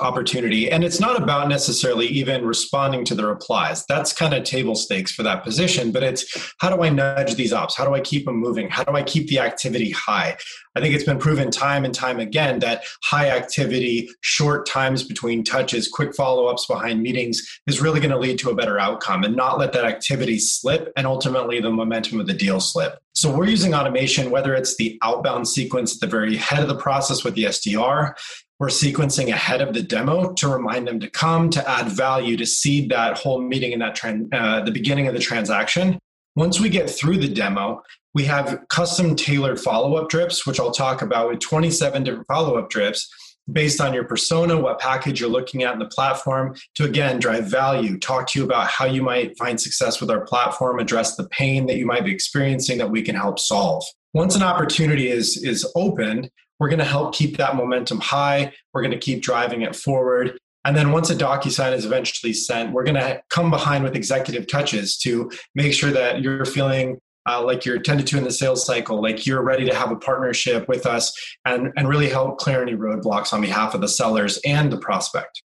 opportunity. 0.00 0.70
And 0.70 0.84
it's 0.84 1.00
not 1.00 1.20
about 1.20 1.48
necessarily 1.48 2.06
even 2.06 2.46
responding 2.46 3.04
to 3.06 3.14
the 3.14 3.26
replies. 3.26 3.84
That's 3.86 4.12
kind 4.12 4.34
of 4.34 4.44
table 4.44 4.74
stakes 4.74 5.12
for 5.12 5.22
that 5.24 5.42
position. 5.42 5.90
But 5.90 6.02
it's 6.02 6.54
how 6.58 6.74
do 6.74 6.82
I 6.82 6.90
nudge 6.90 7.34
these 7.34 7.52
ops? 7.52 7.76
How 7.76 7.84
do 7.84 7.94
I 7.94 8.00
keep 8.00 8.24
them 8.24 8.36
moving? 8.36 8.68
How 8.68 8.84
do 8.84 8.92
I 8.92 9.02
keep 9.02 9.28
the 9.28 9.40
activity 9.40 9.90
high? 9.90 10.36
I 10.76 10.80
think 10.80 10.94
it's 10.94 11.04
been 11.04 11.18
proven 11.18 11.50
time 11.50 11.84
and 11.84 11.92
time 11.92 12.20
again 12.20 12.60
that 12.60 12.84
high 13.02 13.30
activity, 13.30 14.08
short 14.20 14.66
times 14.66 15.02
between 15.02 15.42
touches, 15.42 15.88
quick 15.88 16.14
follow 16.14 16.46
ups 16.46 16.66
behind 16.66 17.02
meetings 17.02 17.60
is 17.66 17.80
really 17.80 17.98
going 17.98 18.12
to 18.12 18.18
lead 18.18 18.38
to 18.38 18.50
a 18.50 18.54
better 18.54 18.78
outcome 18.78 19.24
and 19.24 19.34
not 19.34 19.58
let 19.58 19.72
that 19.72 19.84
activity 19.84 20.38
slip 20.38 20.92
and 20.96 21.06
ultimately 21.06 21.60
the 21.60 21.70
momentum 21.70 22.20
of 22.20 22.26
the 22.26 22.34
deal 22.34 22.60
slip. 22.60 23.00
So 23.14 23.34
we're 23.34 23.48
using 23.48 23.74
automation, 23.74 24.30
whether 24.30 24.54
it's 24.54 24.76
the 24.76 24.98
outbound 25.02 25.48
sequence 25.48 25.94
at 25.94 26.00
the 26.00 26.06
very 26.06 26.36
head 26.36 26.62
of 26.62 26.68
the 26.68 26.76
process 26.76 27.24
with 27.24 27.34
the 27.34 27.44
SDR, 27.44 28.14
we're 28.60 28.68
sequencing 28.68 29.28
ahead 29.28 29.62
of 29.62 29.72
the 29.72 29.82
demo 29.82 30.34
to 30.34 30.46
remind 30.46 30.86
them 30.86 31.00
to 31.00 31.08
come 31.08 31.48
to 31.48 31.68
add 31.68 31.88
value 31.88 32.36
to 32.36 32.44
seed 32.44 32.90
that 32.90 33.16
whole 33.16 33.40
meeting 33.40 33.72
in 33.72 33.78
that 33.78 33.98
uh, 34.32 34.60
the 34.60 34.70
beginning 34.70 35.08
of 35.08 35.14
the 35.14 35.20
transaction. 35.20 35.98
Once 36.36 36.60
we 36.60 36.68
get 36.68 36.88
through 36.88 37.16
the 37.16 37.28
demo, 37.28 37.82
we 38.14 38.24
have 38.24 38.60
custom 38.68 39.16
tailored 39.16 39.58
follow 39.58 39.96
up 39.96 40.10
drips, 40.10 40.46
which 40.46 40.60
I'll 40.60 40.72
talk 40.72 41.00
about 41.00 41.28
with 41.28 41.40
27 41.40 42.04
different 42.04 42.26
follow 42.26 42.58
up 42.58 42.68
drips 42.68 43.08
based 43.50 43.80
on 43.80 43.94
your 43.94 44.04
persona, 44.04 44.60
what 44.60 44.78
package 44.78 45.20
you're 45.20 45.30
looking 45.30 45.62
at 45.62 45.72
in 45.72 45.78
the 45.78 45.86
platform 45.86 46.54
to 46.74 46.84
again 46.84 47.18
drive 47.18 47.46
value, 47.46 47.98
talk 47.98 48.28
to 48.28 48.38
you 48.38 48.44
about 48.44 48.68
how 48.68 48.84
you 48.84 49.02
might 49.02 49.36
find 49.38 49.60
success 49.60 50.00
with 50.00 50.10
our 50.10 50.20
platform, 50.20 50.78
address 50.78 51.16
the 51.16 51.28
pain 51.30 51.66
that 51.66 51.76
you 51.76 51.86
might 51.86 52.04
be 52.04 52.12
experiencing 52.12 52.78
that 52.78 52.90
we 52.90 53.02
can 53.02 53.14
help 53.16 53.38
solve. 53.38 53.82
Once 54.12 54.36
an 54.36 54.42
opportunity 54.42 55.08
is, 55.08 55.42
is 55.42 55.70
opened, 55.74 56.30
we're 56.60 56.68
going 56.68 56.78
to 56.78 56.84
help 56.84 57.14
keep 57.14 57.38
that 57.38 57.56
momentum 57.56 57.98
high. 57.98 58.52
We're 58.72 58.82
going 58.82 58.92
to 58.92 58.98
keep 58.98 59.22
driving 59.22 59.62
it 59.62 59.74
forward. 59.74 60.38
And 60.64 60.76
then 60.76 60.92
once 60.92 61.08
a 61.08 61.16
DocuSign 61.16 61.72
is 61.72 61.86
eventually 61.86 62.34
sent, 62.34 62.72
we're 62.72 62.84
going 62.84 62.96
to 62.96 63.22
come 63.30 63.50
behind 63.50 63.82
with 63.82 63.96
executive 63.96 64.46
touches 64.46 64.98
to 64.98 65.30
make 65.54 65.72
sure 65.72 65.90
that 65.90 66.20
you're 66.20 66.44
feeling 66.44 67.00
uh, 67.26 67.42
like 67.42 67.64
you're 67.64 67.78
tended 67.78 68.06
to 68.08 68.18
in 68.18 68.24
the 68.24 68.30
sales 68.30 68.64
cycle, 68.64 69.00
like 69.00 69.26
you're 69.26 69.42
ready 69.42 69.64
to 69.64 69.74
have 69.74 69.90
a 69.90 69.96
partnership 69.96 70.68
with 70.68 70.84
us 70.84 71.12
and, 71.46 71.72
and 71.76 71.88
really 71.88 72.08
help 72.08 72.38
clear 72.38 72.62
any 72.62 72.74
roadblocks 72.74 73.32
on 73.32 73.40
behalf 73.40 73.74
of 73.74 73.80
the 73.80 73.88
sellers 73.88 74.38
and 74.44 74.70
the 74.70 74.78
prospect. 74.78 75.42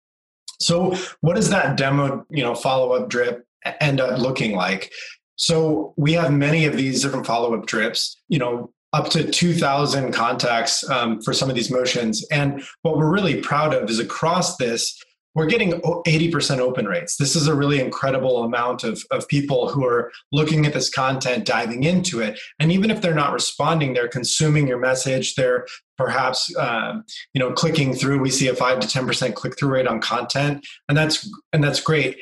So 0.60 0.94
what 1.20 1.36
does 1.36 1.50
that 1.50 1.76
demo, 1.76 2.26
you 2.30 2.42
know, 2.42 2.54
follow-up 2.54 3.08
drip 3.08 3.44
end 3.80 4.00
up 4.00 4.18
looking 4.18 4.56
like? 4.56 4.92
So 5.36 5.94
we 5.96 6.14
have 6.14 6.32
many 6.32 6.64
of 6.66 6.76
these 6.76 7.02
different 7.02 7.26
follow-up 7.26 7.66
drips. 7.66 8.20
You 8.28 8.40
know, 8.40 8.72
up 8.92 9.10
to 9.10 9.30
2,000 9.30 10.12
contacts 10.12 10.88
um, 10.88 11.20
for 11.20 11.34
some 11.34 11.50
of 11.50 11.54
these 11.54 11.70
motions. 11.70 12.26
And 12.30 12.62
what 12.82 12.96
we're 12.96 13.12
really 13.12 13.40
proud 13.40 13.74
of 13.74 13.88
is 13.90 13.98
across 13.98 14.56
this, 14.56 14.98
we're 15.34 15.46
getting 15.46 15.72
80% 15.72 16.58
open 16.58 16.86
rates. 16.86 17.16
This 17.16 17.36
is 17.36 17.46
a 17.46 17.54
really 17.54 17.80
incredible 17.80 18.42
amount 18.42 18.82
of, 18.82 19.04
of 19.10 19.28
people 19.28 19.68
who 19.68 19.84
are 19.84 20.10
looking 20.32 20.66
at 20.66 20.72
this 20.72 20.90
content, 20.90 21.44
diving 21.44 21.84
into 21.84 22.20
it. 22.20 22.40
And 22.58 22.72
even 22.72 22.90
if 22.90 23.00
they're 23.00 23.14
not 23.14 23.32
responding, 23.32 23.92
they're 23.92 24.08
consuming 24.08 24.66
your 24.66 24.80
message. 24.80 25.34
They're 25.34 25.66
perhaps 25.96 26.54
um, 26.56 27.04
you 27.34 27.38
know 27.38 27.52
clicking 27.52 27.94
through. 27.94 28.20
We 28.20 28.30
see 28.30 28.48
a 28.48 28.54
five 28.54 28.80
to 28.80 28.88
10% 28.88 29.34
click 29.34 29.58
through 29.58 29.70
rate 29.70 29.86
on 29.86 30.00
content, 30.00 30.66
and 30.88 30.96
that's 30.96 31.30
and 31.52 31.62
that's 31.62 31.80
great. 31.80 32.18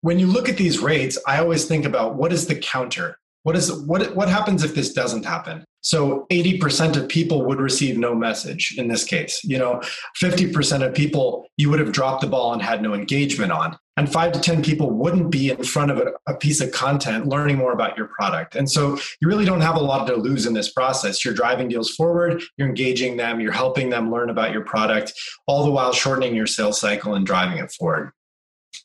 When 0.00 0.18
you 0.18 0.26
look 0.28 0.48
at 0.48 0.56
these 0.56 0.78
rates, 0.78 1.18
I 1.26 1.38
always 1.38 1.66
think 1.66 1.84
about 1.84 2.14
what 2.14 2.32
is 2.32 2.46
the 2.46 2.54
counter 2.54 3.18
what 3.48 3.56
is 3.56 3.72
what 3.84 4.14
what 4.14 4.28
happens 4.28 4.62
if 4.62 4.74
this 4.74 4.92
doesn't 4.92 5.24
happen? 5.24 5.64
So 5.80 6.26
80% 6.30 6.96
of 6.96 7.08
people 7.08 7.46
would 7.46 7.58
receive 7.58 7.96
no 7.96 8.14
message 8.14 8.74
in 8.76 8.88
this 8.88 9.04
case. 9.04 9.40
You 9.42 9.56
know, 9.56 9.80
50% 10.22 10.86
of 10.86 10.92
people 10.94 11.46
you 11.56 11.70
would 11.70 11.80
have 11.80 11.90
dropped 11.90 12.20
the 12.20 12.26
ball 12.26 12.52
and 12.52 12.60
had 12.60 12.82
no 12.82 12.92
engagement 12.92 13.50
on. 13.50 13.78
And 13.96 14.12
5 14.12 14.32
to 14.32 14.40
10 14.40 14.62
people 14.62 14.90
wouldn't 14.90 15.30
be 15.30 15.48
in 15.48 15.64
front 15.64 15.90
of 15.90 15.96
a, 15.96 16.12
a 16.26 16.34
piece 16.34 16.60
of 16.60 16.72
content 16.72 17.26
learning 17.26 17.56
more 17.56 17.72
about 17.72 17.96
your 17.96 18.08
product. 18.08 18.54
And 18.54 18.70
so 18.70 18.98
you 19.22 19.28
really 19.28 19.46
don't 19.46 19.62
have 19.62 19.76
a 19.76 19.80
lot 19.80 20.06
to 20.08 20.16
lose 20.16 20.44
in 20.44 20.52
this 20.52 20.70
process. 20.70 21.24
You're 21.24 21.32
driving 21.32 21.68
deals 21.68 21.94
forward, 21.94 22.42
you're 22.58 22.68
engaging 22.68 23.16
them, 23.16 23.40
you're 23.40 23.50
helping 23.64 23.88
them 23.88 24.10
learn 24.10 24.28
about 24.28 24.52
your 24.52 24.64
product, 24.66 25.14
all 25.46 25.64
the 25.64 25.70
while 25.70 25.94
shortening 25.94 26.34
your 26.34 26.46
sales 26.46 26.78
cycle 26.78 27.14
and 27.14 27.24
driving 27.24 27.56
it 27.56 27.72
forward. 27.72 28.12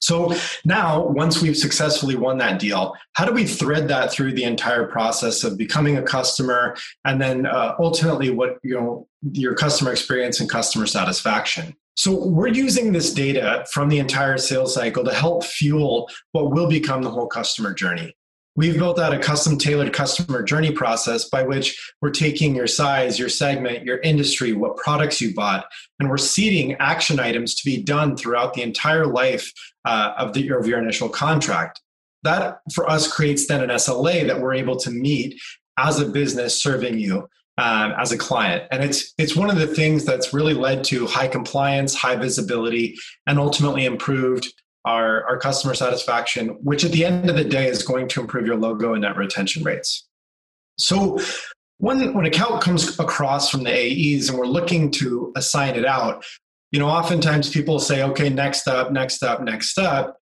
So 0.03 0.35
now, 0.65 1.07
once 1.07 1.41
we've 1.41 1.55
successfully 1.55 2.15
won 2.15 2.37
that 2.39 2.59
deal, 2.59 2.93
how 3.13 3.25
do 3.25 3.31
we 3.31 3.45
thread 3.45 3.87
that 3.87 4.11
through 4.11 4.33
the 4.33 4.43
entire 4.43 4.85
process 4.85 5.43
of 5.45 5.57
becoming 5.57 5.97
a 5.97 6.03
customer, 6.03 6.75
and 7.05 7.21
then 7.21 7.45
uh, 7.45 7.75
ultimately 7.79 8.29
what 8.29 8.57
you 8.63 8.75
know 8.75 9.07
your 9.31 9.55
customer 9.55 9.91
experience 9.91 10.41
and 10.41 10.49
customer 10.49 10.85
satisfaction? 10.87 11.73
So 11.95 12.27
we're 12.27 12.47
using 12.47 12.91
this 12.91 13.13
data 13.13 13.65
from 13.71 13.87
the 13.87 13.99
entire 13.99 14.37
sales 14.37 14.73
cycle 14.73 15.03
to 15.05 15.13
help 15.13 15.43
fuel 15.43 16.09
what 16.31 16.51
will 16.51 16.67
become 16.67 17.03
the 17.03 17.11
whole 17.11 17.27
customer 17.27 17.73
journey. 17.73 18.15
We've 18.55 18.77
built 18.77 18.99
out 18.99 19.13
a 19.13 19.19
custom 19.19 19.57
tailored 19.57 19.93
customer 19.93 20.43
journey 20.43 20.71
process 20.71 21.27
by 21.27 21.41
which 21.41 21.93
we're 22.01 22.11
taking 22.11 22.55
your 22.55 22.67
size, 22.67 23.17
your 23.17 23.29
segment, 23.29 23.83
your 23.83 23.97
industry, 23.99 24.53
what 24.53 24.77
products 24.77 25.19
you 25.19 25.33
bought, 25.33 25.65
and 25.99 26.07
we're 26.07 26.17
seeding 26.17 26.73
action 26.73 27.19
items 27.19 27.55
to 27.55 27.65
be 27.65 27.81
done 27.81 28.15
throughout 28.15 28.53
the 28.53 28.61
entire 28.61 29.07
life 29.07 29.51
uh, 29.85 30.13
of, 30.17 30.33
the, 30.33 30.49
of 30.49 30.67
your 30.67 30.77
initial 30.77 31.09
contract. 31.09 31.81
That 32.21 32.59
for 32.73 32.87
us 32.89 33.11
creates 33.11 33.47
then 33.47 33.63
an 33.63 33.69
SLA 33.69 34.27
that 34.27 34.39
we're 34.39 34.53
able 34.53 34.77
to 34.77 34.91
meet 34.91 35.41
as 35.77 35.99
a 35.99 36.05
business 36.05 36.61
serving 36.61 36.99
you 36.99 37.27
um, 37.57 37.93
as 37.99 38.11
a 38.11 38.17
client. 38.17 38.63
And 38.71 38.83
it's 38.83 39.13
it's 39.17 39.35
one 39.35 39.49
of 39.49 39.57
the 39.57 39.67
things 39.67 40.05
that's 40.05 40.33
really 40.33 40.53
led 40.53 40.83
to 40.85 41.05
high 41.05 41.27
compliance, 41.27 41.93
high 41.95 42.15
visibility, 42.15 42.95
and 43.27 43.39
ultimately 43.39 43.85
improved 43.85 44.53
our, 44.85 45.23
our 45.25 45.37
customer 45.37 45.73
satisfaction, 45.73 46.49
which 46.61 46.83
at 46.83 46.91
the 46.91 47.05
end 47.05 47.29
of 47.29 47.35
the 47.35 47.43
day 47.43 47.67
is 47.67 47.83
going 47.83 48.07
to 48.09 48.21
improve 48.21 48.45
your 48.45 48.57
logo 48.57 48.93
and 48.93 49.01
net 49.01 49.15
retention 49.15 49.63
rates. 49.63 50.07
So 50.77 51.19
when 51.77 52.13
when 52.13 52.25
account 52.25 52.61
comes 52.61 52.99
across 52.99 53.49
from 53.49 53.63
the 53.63 53.71
AEs 53.71 54.29
and 54.29 54.37
we're 54.37 54.45
looking 54.45 54.91
to 54.91 55.31
assign 55.35 55.75
it 55.75 55.85
out, 55.85 56.25
you 56.71 56.79
know, 56.79 56.87
oftentimes 56.87 57.49
people 57.49 57.79
say, 57.79 58.03
okay, 58.03 58.29
next 58.29 58.67
up, 58.67 58.91
next 58.91 59.23
up, 59.23 59.41
next 59.41 59.77
up. 59.77 60.17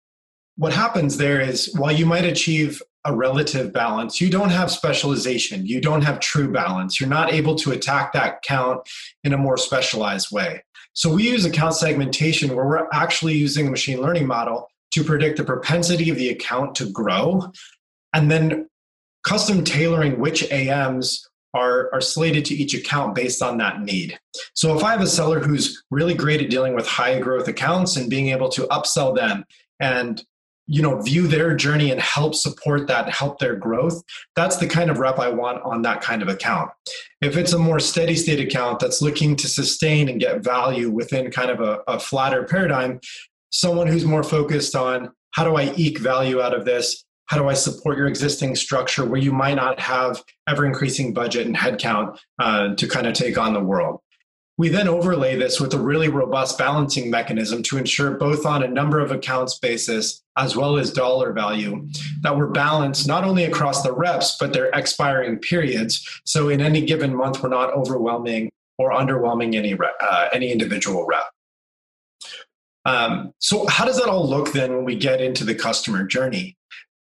What 0.58 0.74
happens 0.74 1.17
there 1.17 1.39
is 1.39 1.74
while 1.78 1.91
you 1.91 2.06
might 2.06 2.26
achieve 2.26 2.82
a 3.06 3.15
relative 3.15 3.72
balance. 3.72 4.19
You 4.19 4.30
don't 4.30 4.50
have 4.50 4.69
specialization. 4.69 5.65
You 5.65 5.80
don't 5.80 6.02
have 6.02 6.19
true 6.19 6.52
balance. 6.52 7.00
You're 7.00 7.10
not 7.10 7.34
able 7.34 7.56
to 7.56 7.72
attack 7.72 8.13
that 8.13 8.41
count 8.41 8.82
in 9.24 9.34
a 9.34 9.38
more 9.38 9.58
specialized 9.58 10.32
way. 10.32 10.63
So 10.93 11.13
we 11.13 11.30
use 11.30 11.45
account 11.45 11.75
segmentation 11.75 12.56
where 12.56 12.65
we're 12.65 12.88
actually 12.91 13.36
using 13.36 13.67
a 13.67 13.71
machine 13.71 14.02
learning 14.02 14.28
model 14.28 14.67
to 14.91 15.04
predict 15.04 15.38
the 15.38 15.43
propensity 15.43 16.10
of 16.10 16.17
the 16.17 16.30
account 16.30 16.75
to 16.75 16.89
grow 16.91 17.52
and 18.13 18.30
then 18.30 18.67
custom 19.23 19.63
tailoring 19.63 20.19
which 20.19 20.49
AMs 20.52 21.30
are, 21.54 21.89
are 21.93 22.02
slated 22.02 22.45
to 22.45 22.54
each 22.54 22.73
account 22.73 23.15
based 23.15 23.41
on 23.41 23.58
that 23.58 23.82
need. 23.82 24.19
So 24.54 24.75
if 24.78 24.84
I 24.84 24.91
have 24.91 25.02
a 25.02 25.08
seller 25.08 25.39
who's 25.39 25.84
really 25.89 26.13
great 26.13 26.41
at 26.41 26.49
dealing 26.49 26.75
with 26.75 26.88
high 26.88 27.19
growth 27.19 27.47
accounts 27.47 27.95
and 27.95 28.10
being 28.10 28.30
able 28.30 28.49
to 28.49 28.63
upsell 28.67 29.15
them 29.15 29.45
and 29.80 30.23
you 30.70 30.82
know 30.82 31.02
view 31.02 31.28
their 31.28 31.56
journey 31.56 31.92
and 31.92 32.00
help 32.00 32.36
support 32.36 32.88
that 32.88 33.10
help 33.10 33.40
their 33.40 33.56
growth 33.56 34.02
that's 34.36 34.58
the 34.58 34.68
kind 34.68 34.92
of 34.92 35.00
rep 35.00 35.18
i 35.18 35.28
want 35.28 35.62
on 35.64 35.82
that 35.82 36.00
kind 36.00 36.22
of 36.22 36.28
account 36.28 36.70
if 37.22 37.36
it's 37.36 37.54
a 37.54 37.60
more 37.60 37.80
steady 37.80 38.16
state 38.16 38.40
account 38.40 38.80
that's 38.80 39.02
looking 39.02 39.36
to 39.36 39.48
sustain 39.48 40.08
and 40.08 40.20
get 40.20 40.44
value 40.44 40.90
within 40.90 41.32
kind 41.32 41.50
of 41.50 41.60
a, 41.60 41.80
a 41.88 42.00
flatter 42.00 42.44
paradigm 42.44 43.00
someone 43.52 43.88
who's 43.88 44.06
more 44.06 44.24
focused 44.24 44.76
on 44.76 45.12
how 45.32 45.44
do 45.44 45.56
i 45.56 45.74
eke 45.76 46.00
value 46.00 46.40
out 46.40 46.54
of 46.54 46.66
this 46.66 47.04
how 47.30 47.38
do 47.38 47.48
I 47.48 47.54
support 47.54 47.96
your 47.96 48.08
existing 48.08 48.56
structure 48.56 49.06
where 49.06 49.22
you 49.22 49.32
might 49.32 49.54
not 49.54 49.80
have 49.80 50.24
ever 50.48 50.66
increasing 50.66 51.14
budget 51.14 51.46
and 51.46 51.56
headcount 51.56 52.18
uh, 52.40 52.74
to 52.74 52.88
kind 52.88 53.06
of 53.06 53.14
take 53.14 53.38
on 53.38 53.54
the 53.54 53.60
world? 53.60 54.00
We 54.60 54.67
then 54.67 54.89
overlay 54.89 55.38
this 55.38 55.62
with 55.62 55.74
a 55.74 55.80
really 55.80 56.10
robust 56.10 56.58
balancing 56.58 57.10
mechanism 57.10 57.63
to 57.63 57.78
ensure 57.78 58.17
both 58.17 58.45
on 58.45 58.62
a 58.62 58.67
number 58.67 59.00
of 59.00 59.10
accounts 59.10 59.58
basis 59.58 60.22
as 60.38 60.54
well 60.58 60.78
as 60.78 60.91
dollar 60.91 61.32
value 61.32 61.88
that 62.24 62.38
we're 62.38 62.52
balanced 62.52 63.08
not 63.08 63.24
only 63.24 63.45
across 63.45 63.84
the 63.84 63.93
reps 63.93 64.36
but 64.38 64.52
their 64.52 64.69
expiring 64.74 65.39
periods. 65.39 66.06
So 66.26 66.50
in 66.50 66.60
any 66.60 66.86
given 66.86 67.15
month, 67.15 67.41
we're 67.41 67.48
not 67.48 67.74
overwhelming 67.74 68.52
or 68.78 68.91
underwhelming 68.91 69.56
any 69.56 69.76
rep, 69.76 69.95
uh, 70.02 70.28
any 70.34 70.52
individual 70.52 71.08
rep. 71.08 71.24
Um, 72.84 73.32
so 73.39 73.65
how 73.67 73.86
does 73.86 73.98
that 73.98 74.10
all 74.10 74.28
look 74.28 74.52
then 74.52 74.76
when 74.76 74.84
we 74.84 74.98
get 74.98 75.22
into 75.22 75.45
the 75.45 75.56
customer 75.56 76.04
journey? 76.04 76.58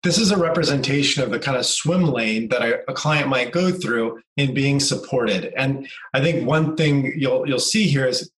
This 0.03 0.19
is 0.19 0.31
a 0.31 0.37
representation 0.37 1.23
of 1.23 1.31
the 1.31 1.39
kind 1.39 1.57
of 1.57 1.67
swim 1.67 2.05
lane 2.05 2.49
that 2.49 2.63
a, 2.63 2.91
a, 2.91 2.95
client 2.95 3.29
might 3.29 3.51
go 3.51 3.73
through 3.73 4.21
in 4.37 4.55
being 4.55 4.79
supported. 4.79 5.53
And 5.57 5.89
I 6.15 6.21
think 6.21 6.47
one 6.47 6.77
thing 6.77 7.13
you'll 7.17 7.49
you'll 7.49 7.59
see 7.59 7.87
here 7.87 8.07
is 8.07 8.31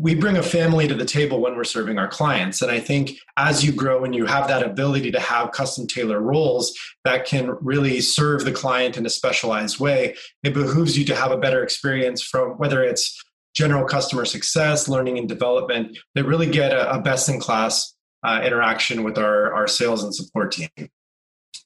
we 0.00 0.14
bring 0.14 0.36
a 0.36 0.42
family 0.42 0.86
to 0.86 0.94
the 0.94 1.04
table 1.04 1.40
when 1.40 1.56
we're 1.56 1.64
serving 1.64 1.98
our 1.98 2.06
clients. 2.06 2.62
And 2.62 2.70
I 2.70 2.78
think 2.78 3.18
as 3.36 3.64
you 3.64 3.72
grow 3.72 4.04
and 4.04 4.14
you 4.14 4.26
have 4.26 4.46
that 4.48 4.62
ability 4.62 5.10
to 5.12 5.20
have 5.20 5.50
custom 5.50 5.86
tailor 5.86 6.20
roles 6.20 6.72
that 7.04 7.24
can 7.24 7.56
really 7.60 8.00
serve 8.00 8.44
the 8.44 8.52
client 8.52 8.96
in 8.96 9.06
a 9.06 9.10
specialized 9.10 9.80
way, 9.80 10.14
it 10.44 10.54
behooves 10.54 10.96
you 10.96 11.04
to 11.06 11.16
have 11.16 11.32
a 11.32 11.36
better 11.36 11.64
experience 11.64 12.22
from 12.22 12.50
whether 12.58 12.82
it's 12.82 13.20
general 13.54 13.84
customer 13.84 14.24
success, 14.24 14.88
learning 14.88 15.18
and 15.18 15.28
development, 15.28 15.98
that 16.14 16.24
really 16.24 16.48
get 16.48 16.72
a, 16.72 16.94
a 16.94 17.00
best 17.00 17.28
in 17.28 17.40
class 17.40 17.94
uh, 18.22 18.42
interaction 18.44 19.04
with 19.04 19.18
our, 19.18 19.52
our 19.54 19.68
sales 19.68 20.02
and 20.04 20.14
support 20.14 20.52
team. 20.52 20.68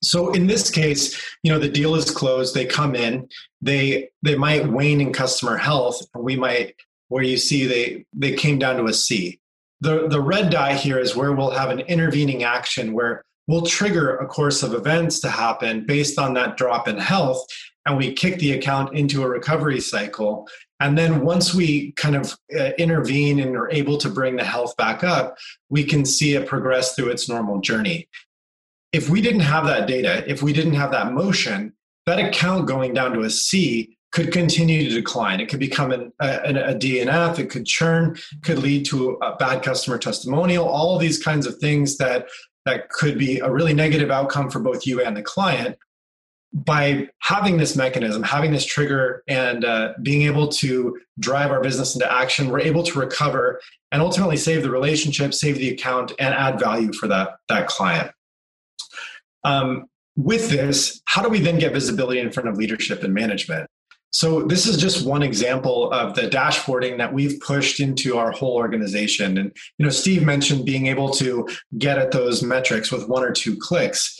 So 0.02 0.32
in 0.32 0.46
this 0.46 0.70
case, 0.70 1.20
you 1.42 1.52
know, 1.52 1.58
the 1.58 1.68
deal 1.68 1.94
is 1.94 2.10
closed. 2.10 2.54
They 2.54 2.66
come 2.66 2.94
in. 2.94 3.28
They 3.60 4.10
they 4.22 4.34
might 4.34 4.66
wane 4.66 5.00
in 5.00 5.12
customer 5.12 5.56
health. 5.56 6.02
We 6.16 6.36
might 6.36 6.74
where 7.08 7.22
you 7.22 7.36
see 7.36 7.66
they 7.66 8.04
they 8.12 8.34
came 8.34 8.58
down 8.58 8.76
to 8.76 8.86
a 8.86 8.92
C. 8.92 9.40
The 9.80 10.08
the 10.08 10.20
red 10.20 10.50
die 10.50 10.74
here 10.74 10.98
is 10.98 11.14
where 11.14 11.32
we'll 11.32 11.50
have 11.50 11.70
an 11.70 11.80
intervening 11.80 12.42
action 12.42 12.92
where 12.92 13.24
we'll 13.46 13.66
trigger 13.66 14.16
a 14.16 14.26
course 14.26 14.62
of 14.62 14.74
events 14.74 15.20
to 15.20 15.28
happen 15.28 15.84
based 15.86 16.18
on 16.18 16.34
that 16.34 16.56
drop 16.56 16.88
in 16.88 16.96
health, 16.98 17.44
and 17.86 17.96
we 17.96 18.12
kick 18.12 18.38
the 18.38 18.52
account 18.52 18.94
into 18.94 19.22
a 19.22 19.28
recovery 19.28 19.80
cycle. 19.80 20.48
And 20.80 20.96
then 20.96 21.24
once 21.24 21.54
we 21.54 21.92
kind 21.92 22.16
of 22.16 22.36
uh, 22.58 22.70
intervene 22.78 23.40
and 23.40 23.56
are 23.56 23.70
able 23.70 23.98
to 23.98 24.08
bring 24.08 24.36
the 24.36 24.44
health 24.44 24.76
back 24.76 25.04
up, 25.04 25.36
we 25.68 25.84
can 25.84 26.04
see 26.04 26.34
it 26.34 26.46
progress 26.46 26.94
through 26.94 27.10
its 27.10 27.28
normal 27.28 27.60
journey. 27.60 28.08
If 28.92 29.08
we 29.08 29.20
didn't 29.20 29.40
have 29.40 29.66
that 29.66 29.86
data, 29.86 30.24
if 30.30 30.42
we 30.42 30.52
didn't 30.52 30.74
have 30.74 30.90
that 30.92 31.12
motion, 31.12 31.72
that 32.06 32.18
account 32.18 32.66
going 32.66 32.94
down 32.94 33.12
to 33.12 33.22
a 33.22 33.30
C 33.30 33.96
could 34.12 34.30
continue 34.30 34.88
to 34.88 34.94
decline. 34.94 35.40
It 35.40 35.48
could 35.48 35.60
become 35.60 35.90
an, 35.90 36.12
a, 36.20 36.70
a 36.70 36.74
DNF, 36.74 37.38
it 37.38 37.48
could 37.48 37.64
churn, 37.64 38.16
could 38.42 38.58
lead 38.58 38.84
to 38.86 39.12
a 39.22 39.36
bad 39.36 39.62
customer 39.62 39.98
testimonial, 39.98 40.68
all 40.68 40.98
these 40.98 41.22
kinds 41.22 41.46
of 41.46 41.56
things 41.56 41.96
that, 41.96 42.28
that 42.66 42.90
could 42.90 43.18
be 43.18 43.38
a 43.38 43.50
really 43.50 43.72
negative 43.72 44.10
outcome 44.10 44.50
for 44.50 44.60
both 44.60 44.86
you 44.86 45.02
and 45.02 45.16
the 45.16 45.22
client 45.22 45.78
by 46.52 47.08
having 47.20 47.56
this 47.56 47.76
mechanism, 47.76 48.22
having 48.22 48.52
this 48.52 48.64
trigger, 48.64 49.22
and 49.26 49.64
uh, 49.64 49.94
being 50.02 50.22
able 50.22 50.48
to 50.48 50.98
drive 51.18 51.50
our 51.50 51.62
business 51.62 51.94
into 51.94 52.10
action, 52.12 52.50
we're 52.50 52.60
able 52.60 52.82
to 52.82 52.98
recover 52.98 53.60
and 53.90 54.02
ultimately 54.02 54.36
save 54.36 54.62
the 54.62 54.70
relationship, 54.70 55.32
save 55.32 55.56
the 55.56 55.70
account, 55.70 56.12
and 56.18 56.34
add 56.34 56.60
value 56.60 56.92
for 56.92 57.08
that, 57.08 57.36
that 57.48 57.68
client. 57.68 58.10
Um, 59.44 59.86
with 60.16 60.50
this, 60.50 61.00
how 61.06 61.22
do 61.22 61.30
we 61.30 61.40
then 61.40 61.58
get 61.58 61.72
visibility 61.72 62.20
in 62.20 62.30
front 62.30 62.48
of 62.48 62.56
leadership 62.56 63.02
and 63.02 63.14
management? 63.14 63.66
So 64.10 64.42
this 64.42 64.66
is 64.66 64.76
just 64.76 65.06
one 65.06 65.22
example 65.22 65.90
of 65.90 66.14
the 66.14 66.28
dashboarding 66.28 66.98
that 66.98 67.14
we've 67.14 67.40
pushed 67.40 67.80
into 67.80 68.18
our 68.18 68.30
whole 68.30 68.56
organization. 68.56 69.38
And 69.38 69.56
you 69.78 69.86
know, 69.86 69.90
Steve 69.90 70.22
mentioned 70.22 70.66
being 70.66 70.88
able 70.88 71.08
to 71.12 71.48
get 71.78 71.96
at 71.96 72.12
those 72.12 72.42
metrics 72.42 72.92
with 72.92 73.08
one 73.08 73.24
or 73.24 73.32
two 73.32 73.56
clicks 73.56 74.14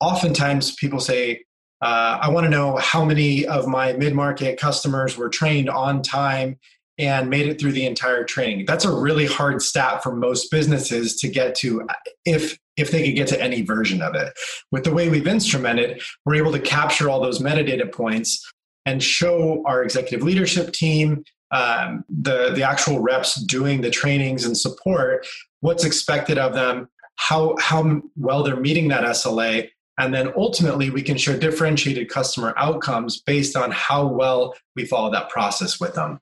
oftentimes 0.00 0.74
people 0.74 1.00
say, 1.00 1.44
uh, 1.82 2.18
I 2.22 2.30
want 2.30 2.44
to 2.44 2.50
know 2.50 2.76
how 2.76 3.04
many 3.04 3.46
of 3.46 3.66
my 3.66 3.92
mid 3.92 4.14
market 4.14 4.58
customers 4.58 5.16
were 5.16 5.28
trained 5.28 5.68
on 5.68 6.02
time 6.02 6.58
and 6.98 7.28
made 7.28 7.46
it 7.46 7.60
through 7.60 7.72
the 7.72 7.84
entire 7.84 8.24
training. 8.24 8.64
That's 8.66 8.84
a 8.84 8.94
really 8.94 9.26
hard 9.26 9.60
stat 9.60 10.02
for 10.02 10.14
most 10.14 10.50
businesses 10.50 11.16
to 11.16 11.28
get 11.28 11.54
to 11.56 11.86
if 12.24 12.58
if 12.76 12.90
they 12.90 13.06
could 13.06 13.16
get 13.16 13.28
to 13.28 13.42
any 13.42 13.62
version 13.62 14.02
of 14.02 14.14
it. 14.14 14.32
With 14.70 14.84
the 14.84 14.92
way 14.92 15.08
we've 15.08 15.26
instrumented, 15.26 16.02
we're 16.24 16.36
able 16.36 16.52
to 16.52 16.60
capture 16.60 17.08
all 17.08 17.20
those 17.20 17.40
metadata 17.40 17.90
points 17.92 18.42
and 18.84 19.02
show 19.02 19.62
our 19.66 19.82
executive 19.82 20.24
leadership 20.24 20.72
team, 20.72 21.24
um, 21.50 22.04
the 22.08 22.52
the 22.54 22.62
actual 22.62 23.00
reps 23.00 23.34
doing 23.34 23.82
the 23.82 23.90
trainings 23.90 24.44
and 24.44 24.56
support, 24.56 25.26
what's 25.60 25.84
expected 25.84 26.38
of 26.38 26.54
them, 26.54 26.88
how 27.16 27.56
how 27.58 28.00
well 28.16 28.42
they're 28.42 28.56
meeting 28.56 28.88
that 28.88 29.04
SLA, 29.04 29.68
and 29.98 30.12
then 30.12 30.32
ultimately, 30.36 30.90
we 30.90 31.02
can 31.02 31.16
show 31.16 31.38
differentiated 31.38 32.10
customer 32.10 32.52
outcomes 32.56 33.22
based 33.22 33.56
on 33.56 33.70
how 33.70 34.06
well 34.06 34.54
we 34.74 34.84
follow 34.84 35.10
that 35.10 35.30
process 35.30 35.80
with 35.80 35.94
them. 35.94 36.20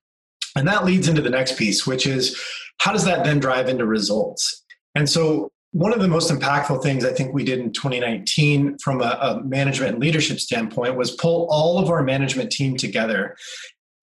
And 0.57 0.69
that 0.69 0.85
leads 0.85 1.09
into 1.09 1.23
the 1.23 1.31
next 1.31 1.59
piece, 1.59 1.87
which 1.87 2.07
is 2.07 2.41
how 2.79 2.93
does 2.93 3.05
that 3.05 3.25
then 3.25 3.41
drive 3.41 3.69
into 3.69 3.87
results? 3.87 4.65
And 4.95 5.09
so, 5.09 5.51
one 5.73 5.93
of 5.93 5.99
the 5.99 6.07
most 6.07 6.31
impactful 6.31 6.85
things 6.85 7.05
I 7.05 7.13
think 7.13 7.35
we 7.35 7.43
did 7.43 7.59
in 7.59 7.73
2019 7.73 8.79
from 8.79 9.01
a, 9.01 9.19
a 9.21 9.43
management 9.43 9.95
and 9.95 10.01
leadership 10.01 10.39
standpoint 10.39 10.97
was 10.97 11.11
pull 11.11 11.49
all 11.51 11.81
of 11.81 11.91
our 11.91 12.05
management 12.05 12.53
team 12.53 12.77
together 12.77 13.37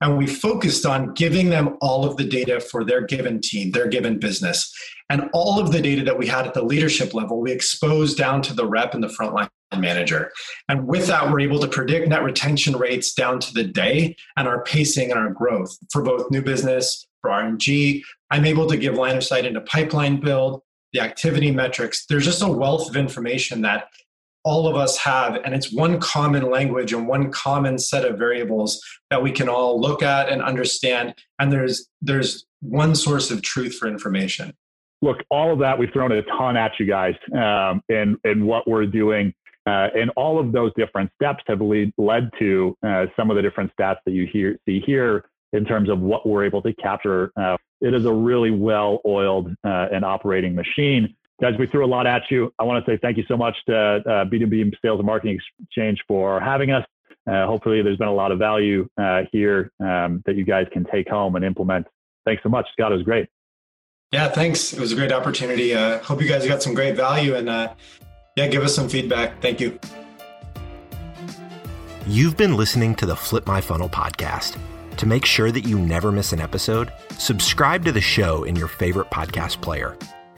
and 0.02 0.18
we 0.18 0.28
focused 0.28 0.86
on 0.86 1.14
giving 1.14 1.50
them 1.50 1.78
all 1.80 2.04
of 2.04 2.18
the 2.18 2.26
data 2.26 2.60
for 2.60 2.84
their 2.84 3.02
given 3.02 3.40
team, 3.40 3.72
their 3.72 3.88
given 3.88 4.20
business. 4.20 4.74
And 5.10 5.30
all 5.34 5.60
of 5.60 5.72
the 5.72 5.82
data 5.82 6.04
that 6.04 6.18
we 6.18 6.28
had 6.28 6.48
at 6.48 6.54
the 6.54 6.64
leadership 6.64 7.14
level, 7.14 7.40
we 7.40 7.52
exposed 7.52 8.18
down 8.18 8.42
to 8.44 8.54
the 8.54 8.66
rep 8.66 8.94
and 8.94 9.04
the 9.04 9.08
frontline 9.08 9.50
manager. 9.78 10.32
And 10.68 10.88
with 10.88 11.08
that, 11.08 11.30
we're 11.30 11.42
able 11.42 11.60
to 11.60 11.68
predict 11.68 12.08
net 12.08 12.24
retention 12.24 12.76
rates 12.76 13.14
down 13.14 13.40
to 13.40 13.54
the 13.54 13.64
day 13.64 14.16
and 14.38 14.48
our 14.48 14.64
pacing 14.64 15.12
and 15.12 15.20
our 15.20 15.30
growth 15.30 15.78
for 15.92 16.02
both 16.02 16.32
new 16.32 16.42
business, 16.42 17.06
for 17.22 17.30
RNG. 17.30 18.02
I'm 18.32 18.46
able 18.46 18.68
to 18.68 18.78
give 18.78 18.96
line 18.96 19.18
of 19.18 19.24
sight 19.24 19.46
into 19.46 19.62
pipeline 19.62 20.20
build, 20.20 20.62
the 20.94 21.02
activity 21.02 21.52
metrics. 21.52 22.06
There's 22.08 22.26
just 22.26 22.42
a 22.42 22.48
wealth 22.48 22.90
of 22.90 22.96
information 22.96 23.62
that 23.62 23.86
all 24.44 24.68
of 24.68 24.76
us 24.76 24.98
have, 24.98 25.36
and 25.44 25.54
it's 25.54 25.72
one 25.72 26.00
common 26.00 26.50
language 26.50 26.94
and 26.94 27.08
one 27.08 27.32
common 27.32 27.78
set 27.78 28.06
of 28.06 28.18
variables 28.18 28.82
that 29.10 29.22
we 29.22 29.32
can 29.32 29.48
all 29.48 29.80
look 29.80 30.02
at 30.02 30.30
and 30.30 30.42
understand. 30.42 31.16
And 31.40 31.52
there's 31.52 31.88
there's 32.02 32.46
one 32.62 32.96
source 32.96 33.32
of 33.32 33.42
truth 33.42 33.76
for 33.76 33.88
information. 33.88 34.54
Look, 35.02 35.18
all 35.30 35.52
of 35.54 35.60
that 35.60 35.78
we've 35.80 35.92
thrown 35.92 36.12
a 36.12 36.22
ton 36.24 36.58
at 36.58 36.72
you 36.80 36.86
guys, 36.86 37.16
um, 37.34 37.82
and 37.90 38.18
and 38.24 38.48
what 38.48 38.68
we're 38.68 38.86
doing 38.86 39.34
Uh, 39.68 39.90
and 39.96 40.10
all 40.16 40.40
of 40.40 40.52
those 40.52 40.72
different 40.76 41.12
steps 41.14 41.44
have 41.48 41.62
lead, 41.62 41.94
led 41.98 42.32
to 42.40 42.76
uh, 42.84 43.06
some 43.16 43.30
of 43.30 43.36
the 43.36 43.42
different 43.44 43.72
stats 43.78 43.98
that 44.06 44.12
you 44.12 44.26
hear, 44.26 44.58
see 44.66 44.80
here 44.80 45.26
in 45.54 45.66
terms 45.66 45.88
of 45.90 46.00
what 46.00 46.26
we're 46.26 46.44
able 46.44 46.62
to 46.64 46.74
capture. 46.74 47.32
Uh, 47.36 47.58
it 47.80 47.94
is 47.94 48.06
a 48.06 48.12
really 48.12 48.50
well 48.52 49.02
oiled 49.06 49.52
uh, 49.64 49.88
and 49.92 50.04
operating 50.04 50.56
machine. 50.56 51.16
Guys, 51.42 51.54
we 51.58 51.66
threw 51.68 51.84
a 51.84 51.88
lot 51.88 52.06
at 52.06 52.22
you. 52.30 52.54
I 52.60 52.64
want 52.64 52.86
to 52.86 52.92
say 52.92 53.00
thank 53.02 53.18
you 53.18 53.24
so 53.28 53.36
much 53.36 53.56
to 53.68 53.76
uh, 53.76 54.26
B2B 54.26 54.72
Sales 54.82 55.00
and 55.00 55.06
Marketing 55.06 55.40
Exchange 55.62 56.04
for 56.08 56.40
having 56.40 56.72
us. 56.72 56.86
Uh, 57.28 57.48
hopefully, 57.48 57.82
there's 57.82 57.98
been 57.98 58.08
a 58.08 58.14
lot 58.14 58.32
of 58.32 58.40
value 58.40 58.88
here 59.32 59.72
um, 59.80 60.22
that 60.26 60.36
you 60.36 60.46
guys 60.46 60.68
can 60.72 60.86
take 60.86 61.10
home 61.10 61.36
and 61.36 61.44
implement. 61.44 61.88
Thanks 62.26 62.44
so 62.44 62.50
much, 62.50 62.68
Scott. 62.74 62.92
It 62.92 62.96
was 62.96 63.04
great. 63.04 63.28
Yeah, 64.12 64.28
thanks. 64.28 64.74
It 64.74 64.80
was 64.80 64.92
a 64.92 64.96
great 64.96 65.12
opportunity. 65.12 65.74
Uh, 65.74 66.00
hope 66.00 66.22
you 66.22 66.28
guys 66.28 66.46
got 66.46 66.62
some 66.62 66.74
great 66.74 66.96
value 66.96 67.36
and 67.36 67.50
uh, 67.50 67.74
yeah, 68.36 68.48
give 68.48 68.62
us 68.64 68.76
some 68.76 68.90
feedback. 68.90 69.42
Thank 69.42 69.60
you. 69.62 69.80
You've 72.06 72.36
been 72.36 72.58
listening 72.58 72.96
to 72.96 73.06
the 73.06 73.16
Flip 73.16 73.48
My 73.48 73.62
Funnel 73.62 73.90
podcast. 73.90 74.58
To 74.98 75.06
make 75.06 75.26
sure 75.26 75.52
that 75.52 75.62
you 75.62 75.80
never 75.80 76.12
miss 76.12 76.34
an 76.34 76.42
episode, 76.42 76.92
subscribe 77.18 77.86
to 77.86 77.92
the 77.92 78.02
show 78.02 78.44
in 78.44 78.56
your 78.56 78.68
favorite 78.68 79.10
podcast 79.10 79.62
player. 79.62 79.98